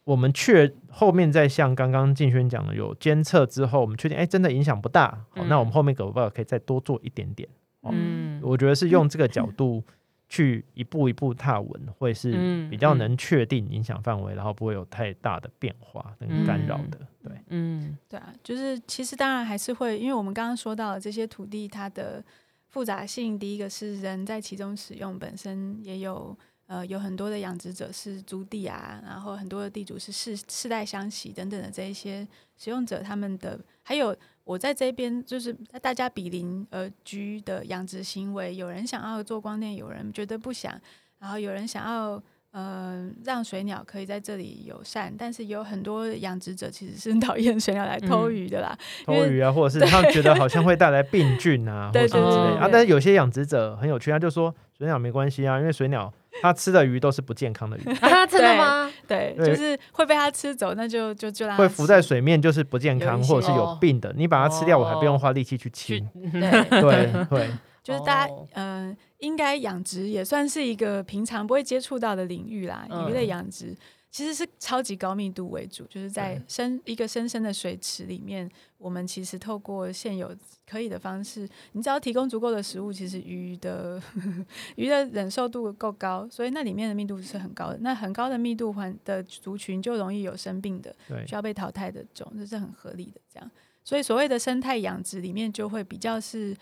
[0.04, 5.26] 我们确后面再像刚刚静轩讲的，有监测之后，我们确定哎，真的影响不大。
[5.28, 7.48] 好，那我们后面可不可以再多做一点点？
[7.82, 9.84] 嗯，我觉得是用这个角度
[10.30, 12.32] 去一步一步踏稳，会是
[12.70, 16.98] 比较能确定影响范围，然后不会有太大的变化跟干扰的。
[17.22, 22.24] 对，嗯，对啊，就是其实当然还是会，因为我们刚刚说到了这些土地它的
[22.68, 26.34] 复杂性，第一个是人在其中使用本身也有。
[26.70, 32.24] 呃，有很多的养殖者是租地啊，然后很多的地主是世世代相袭等等的这一些
[32.56, 40.72] 使用者，他们的还有我在这边就是大家比邻而居的养殖行为，有人想要做光电，有人觉得不想，
[41.18, 42.22] 然后有人想要。
[42.52, 48.76] 呃，让水鸟可以在这里友善，但是有很多养殖者其实是 讨厌水鸟来偷鱼的啦。
[49.06, 52.68] 偷鱼啊，或者是他们觉得好像会带来病菌啊，或者之类啊。
[52.68, 56.12] 但是有些养殖者很有趣，他就说水鸟没关系啊，因为水鸟
[56.42, 57.82] 它吃的鱼都是不健康的鱼。
[58.28, 58.79] 真的吗？
[59.10, 64.14] 对，就是会被它吃走，那就就就让会浮在水面就是不健康或者是有病的。
[64.16, 66.08] 你把它吃掉，我还不用花力气去清。
[66.22, 67.50] 对 对。
[67.82, 72.86] 就是大家，嗯，应该养殖也算是一个平常不会接触到的领域啦。
[73.08, 73.74] 鱼类养殖
[74.10, 80.34] 其实是超级高密度为主，就是在深一个深深的水池里面，我们其实透过现有
[80.68, 84.02] 可以的方式，你只要提供足够的食物，其实鱼的
[84.76, 87.78] 鱼的忍受度够高，所以那里面的密度是很高的。
[87.82, 90.94] 那很高的密度环的族群就容易有生病的，
[91.26, 93.20] 需要被淘汰的种，这是很合理的。
[93.32, 93.50] 这样，
[93.84, 96.56] 所以所谓的生态养殖里面就会比较是。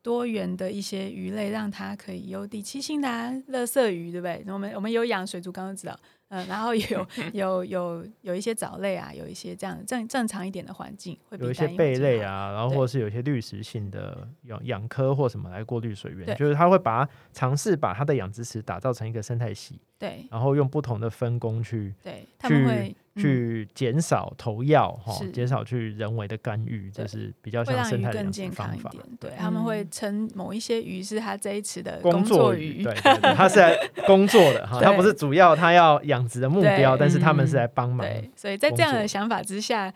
[0.00, 4.42] 多元的一些鱼类，让它可以有底栖性的乐色鱼，对不对？
[4.46, 22.96] 我们我们有养水族，刚刚知道，嗯，然后有 有有有一些藻类啊，有一些这样正正常一点的环境，会有一些贝类啊，然后或者是有一些滤食性的养养科或什么来过滤水源，就是它会把尝试把它的养殖池打造成一个生态系，对，然后用不同的分工去，对，他们会。
[23.18, 29.02] 去减少投药哈，减少去人为的干预，这是比较像生态更健康一点。
[29.20, 32.94] 对，他们会称某一些鱼是他这一次的工作鱼，对，
[33.34, 38.06] 他是来工作的哈， 他不是主要他要养殖的目标，但是他们是来帮忙。
[38.06, 39.92] 对，所以在这样的想法之下，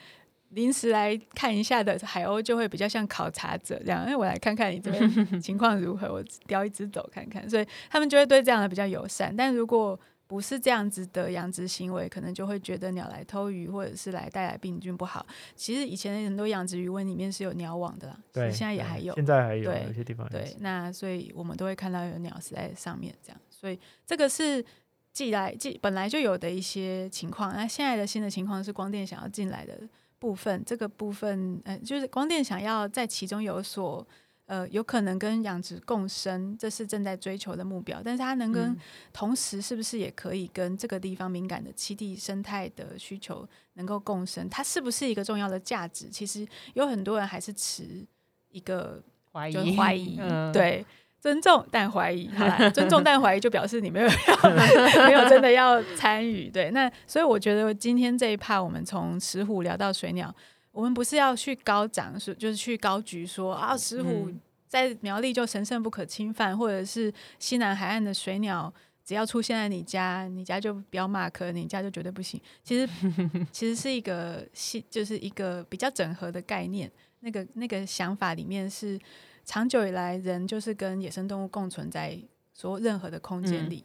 [0.50, 9.34] 临时来看一下的海鸥就会比较像考察者这样，哎，我来看看你这边情况如何，我叼一只走看看，所以他们就会对这样的比较友善。
[9.34, 9.98] 但如果
[10.32, 15.26] 不是这样子的养殖行为，可能就会觉得鸟来偷鱼，或者是来带来病菌不好。
[15.54, 20.56] 其实以前很多养殖鱼温里面是有鸟网的啦，对，现在也还有，现在还有，有些地方对。
[20.60, 23.38] 那所以我们都会看到有鸟死在上面，这样。
[23.50, 24.64] 所以这个是
[25.12, 27.52] 寄来寄本来就有的一些情况。
[27.54, 29.78] 那现在的新的情况是光电想要进来的
[30.18, 34.08] 部分，这个部分，嗯，就是光电想要在其中有所。
[34.52, 38.02] 呃，有可能跟养殖共生，这是正在追求的目标。
[38.04, 38.76] 但是它能跟
[39.10, 44.46] 同时，是不是也可以跟这个地方敏感的栖地生态的需求能够共生？
[44.50, 46.10] 它是不是一个重要的价值？
[46.10, 48.04] 其实有很多人还是持
[48.50, 50.20] 一个怀疑，怀疑。
[50.52, 50.84] 对，
[51.18, 54.50] 尊重但怀疑，好啦，尊重但怀疑就表示你没有要
[55.08, 56.50] 没有真的要参与。
[56.50, 60.34] 对，那所以我觉得今天这一趴，我们从石虎聊到水鸟，
[60.72, 64.28] 我们不是要去高涨，是就是去高举说啊，石虎
[64.66, 68.72] 在苗栗就神圣不可侵犯，或者是西南海岸的水鸟
[69.04, 72.40] 只要出现在你家，你家就不要 mark，你家就绝对不行。
[72.64, 72.88] 其实
[73.52, 76.90] 其实是一个系，就是一个比较整合的概念。
[77.20, 78.98] 那个那个想法里面是。
[79.44, 82.16] 长久以来，人就是跟野生动物共存在
[82.52, 83.84] 所任何的空间里。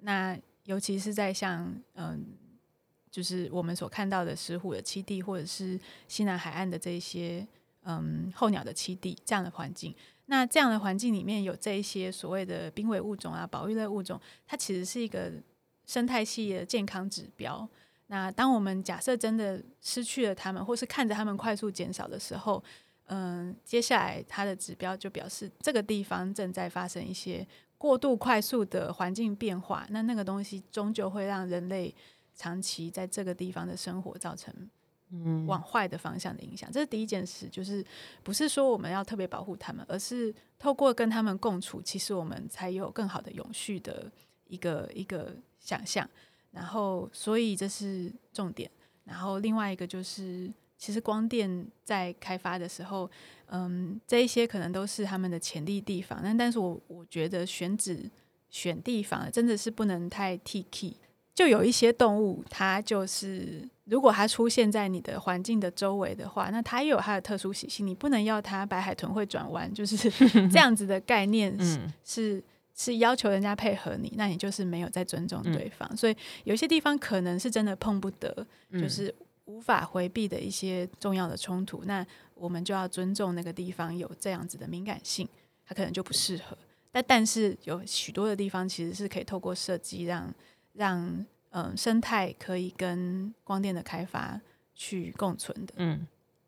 [0.00, 2.24] 那尤其是在像嗯，
[3.16, 7.46] 就是我们所看到的石虎的栖地，或者是西南海岸的这些
[7.84, 9.94] 嗯候鸟的栖地这样的环境。
[10.26, 15.32] 那这样的环境里面有这一些所谓的濒危物种啊、保育类物种，它其实是一个
[15.86, 17.66] 生态系的健康指标。
[18.08, 22.62] 那当我们假设真的失去了它们，或是看着它们快速减少的时候，
[23.06, 27.48] 嗯，接下来它的指标就表示这个地方正在发生一些
[27.78, 31.94] 过度快速的环境变化，那那个东西终究会让人类
[32.36, 34.54] 长期在这个地方的生活造成
[35.10, 36.70] 嗯往坏的方向的影响。
[36.70, 37.84] 这是第一件事，就是
[38.22, 44.12] 不是说我们要特别保护他们，而是透过跟他们共处，其实我们才有更好的永续的
[44.46, 46.08] 一个一个想象。
[46.52, 48.70] 然后，所以这是重点。
[49.04, 50.52] 然后另外一个就是。
[50.78, 53.10] 其实光电在开发的时候，
[53.46, 56.20] 嗯，这一些可能都是他们的潜力地方。
[56.22, 58.10] 但但是我我觉得选址
[58.50, 60.94] 选地方真的是不能太 T K。
[61.36, 67.86] 就有一些动物，它就是如果它出现在你的环境的周围的话，那它也有它的特殊习性。
[67.86, 69.96] 你不能要它白海豚会转弯，就是
[70.50, 75.96] 这样子的概念 是是是要求人家配合你，那你就是没有在尊重对方。
[75.96, 79.14] 所以有些地方可能是真的碰不得，就是。
[79.48, 85.28] 无法回避的一些重要的冲突，那我们就要尊重那个地方有这样子的敏感性，
[85.64, 86.58] 它可能就不适合。
[86.90, 90.34] 但但是有许多的地方其实是可以透过设计让
[90.76, 94.40] 让嗯生态可以跟光电的开发
[94.74, 95.74] 去共存的。
[95.76, 96.06] 嗯，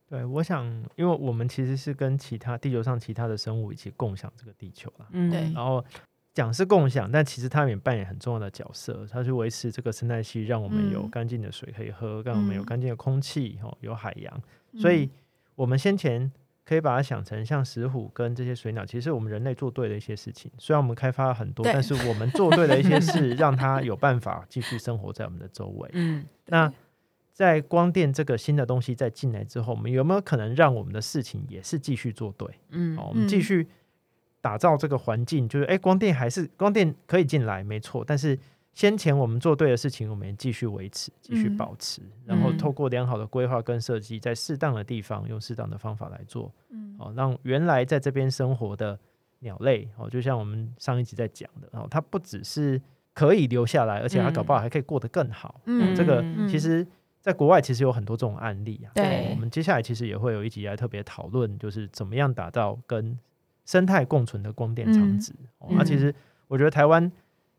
[0.08, 0.64] 对，我想，
[0.96, 5.06] 因为我们其实是跟其他地球上其他的生物一起共享这个地球了。
[5.10, 5.84] 嗯，对，然后。
[6.34, 9.04] 讲是共享，但其实它也扮演很重要的角色。
[9.10, 14.42] 它去维持这个生态系，让我们有干净的水可以喝，让我们有干净的空气，哦，有海洋。
[14.76, 15.10] 所以，
[15.56, 16.30] 我们先前
[16.68, 20.50] 可以把它想成像石虎跟这些水鸟，其实我们人类做对的一些事情。
[20.58, 25.88] 虽然我们开发了很多，但是我们做对的一些事， 让它有办法继续生活在我们的周围。
[25.94, 26.70] 嗯，那
[27.32, 32.46] 在光电这个新的东西再进来之后，我们有没有可能让我们的事情也是继续做对？
[32.70, 33.66] 嗯，我们继续。
[34.40, 38.04] 打造这个环境，就是哎，光电还是光电可以进来，没错。
[38.06, 38.38] 但是
[38.74, 48.98] 先前我们做对的事情，我们继续维持，继续保持，然后透过良好的规划跟设计，在适当的地方用适当的方法来做，嗯，哦，让原来在这边生活的
[49.40, 52.80] 鸟类，哦，就像我们上一集在讲的，哦，它不只是
[53.12, 55.60] 可以留下来，而且它搞不好还可以过得更好。
[55.64, 56.86] 嗯，这个其实
[57.20, 58.92] 在国外其实有很多这种案例啊。
[58.94, 63.18] 对，我们接下来其实也会有一集来特别讨论，就是怎么样打造跟
[63.64, 65.32] 生态共存的光电场址，
[65.70, 66.14] 那其实
[66.46, 67.10] 我觉得台湾，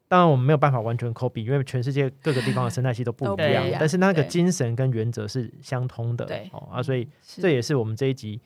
[0.10, 8.42] 当然我们没有办法完全 copy，因为全世界各个地方的生态系都不一样，但是那个精神跟原则是相通的，哦啊，所以这也是我们这一集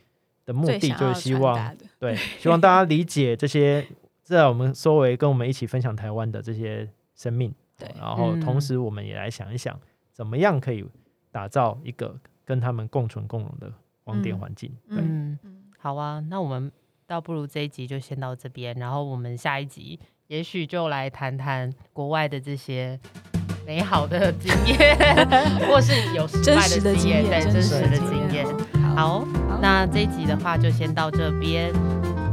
[0.46, 3.88] 的目的，就是希望 对，希望大家理解这些，
[4.22, 9.80] 在我们周围跟我们一起分享台湾的这些生命，对，然后同时我们也来想一想，
[10.12, 10.86] 怎么样可以
[11.32, 13.72] 打造一个跟他们共存共荣的
[14.04, 15.40] 光电环境，嗯，
[15.80, 16.70] 好啊，那我们。
[17.06, 23.00] 倒不如这一集就先到这边，然后我们下一集也许就来谈谈国外的这些
[23.66, 24.98] 美好的经验，
[25.68, 28.46] 或是有失败的经验，真实的经验。
[28.96, 29.26] 好，
[29.62, 31.72] 那这一集的话就先到这边。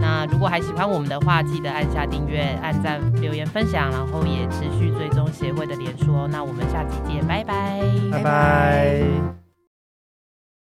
[0.01, 6.28] 那如果还喜欢我们的话，记得按下订阅、按赞、留言、分享，然后也持续追踪协会的脸书哦。
[6.30, 7.80] 那我们下集见，拜拜，
[8.11, 9.39] 拜拜。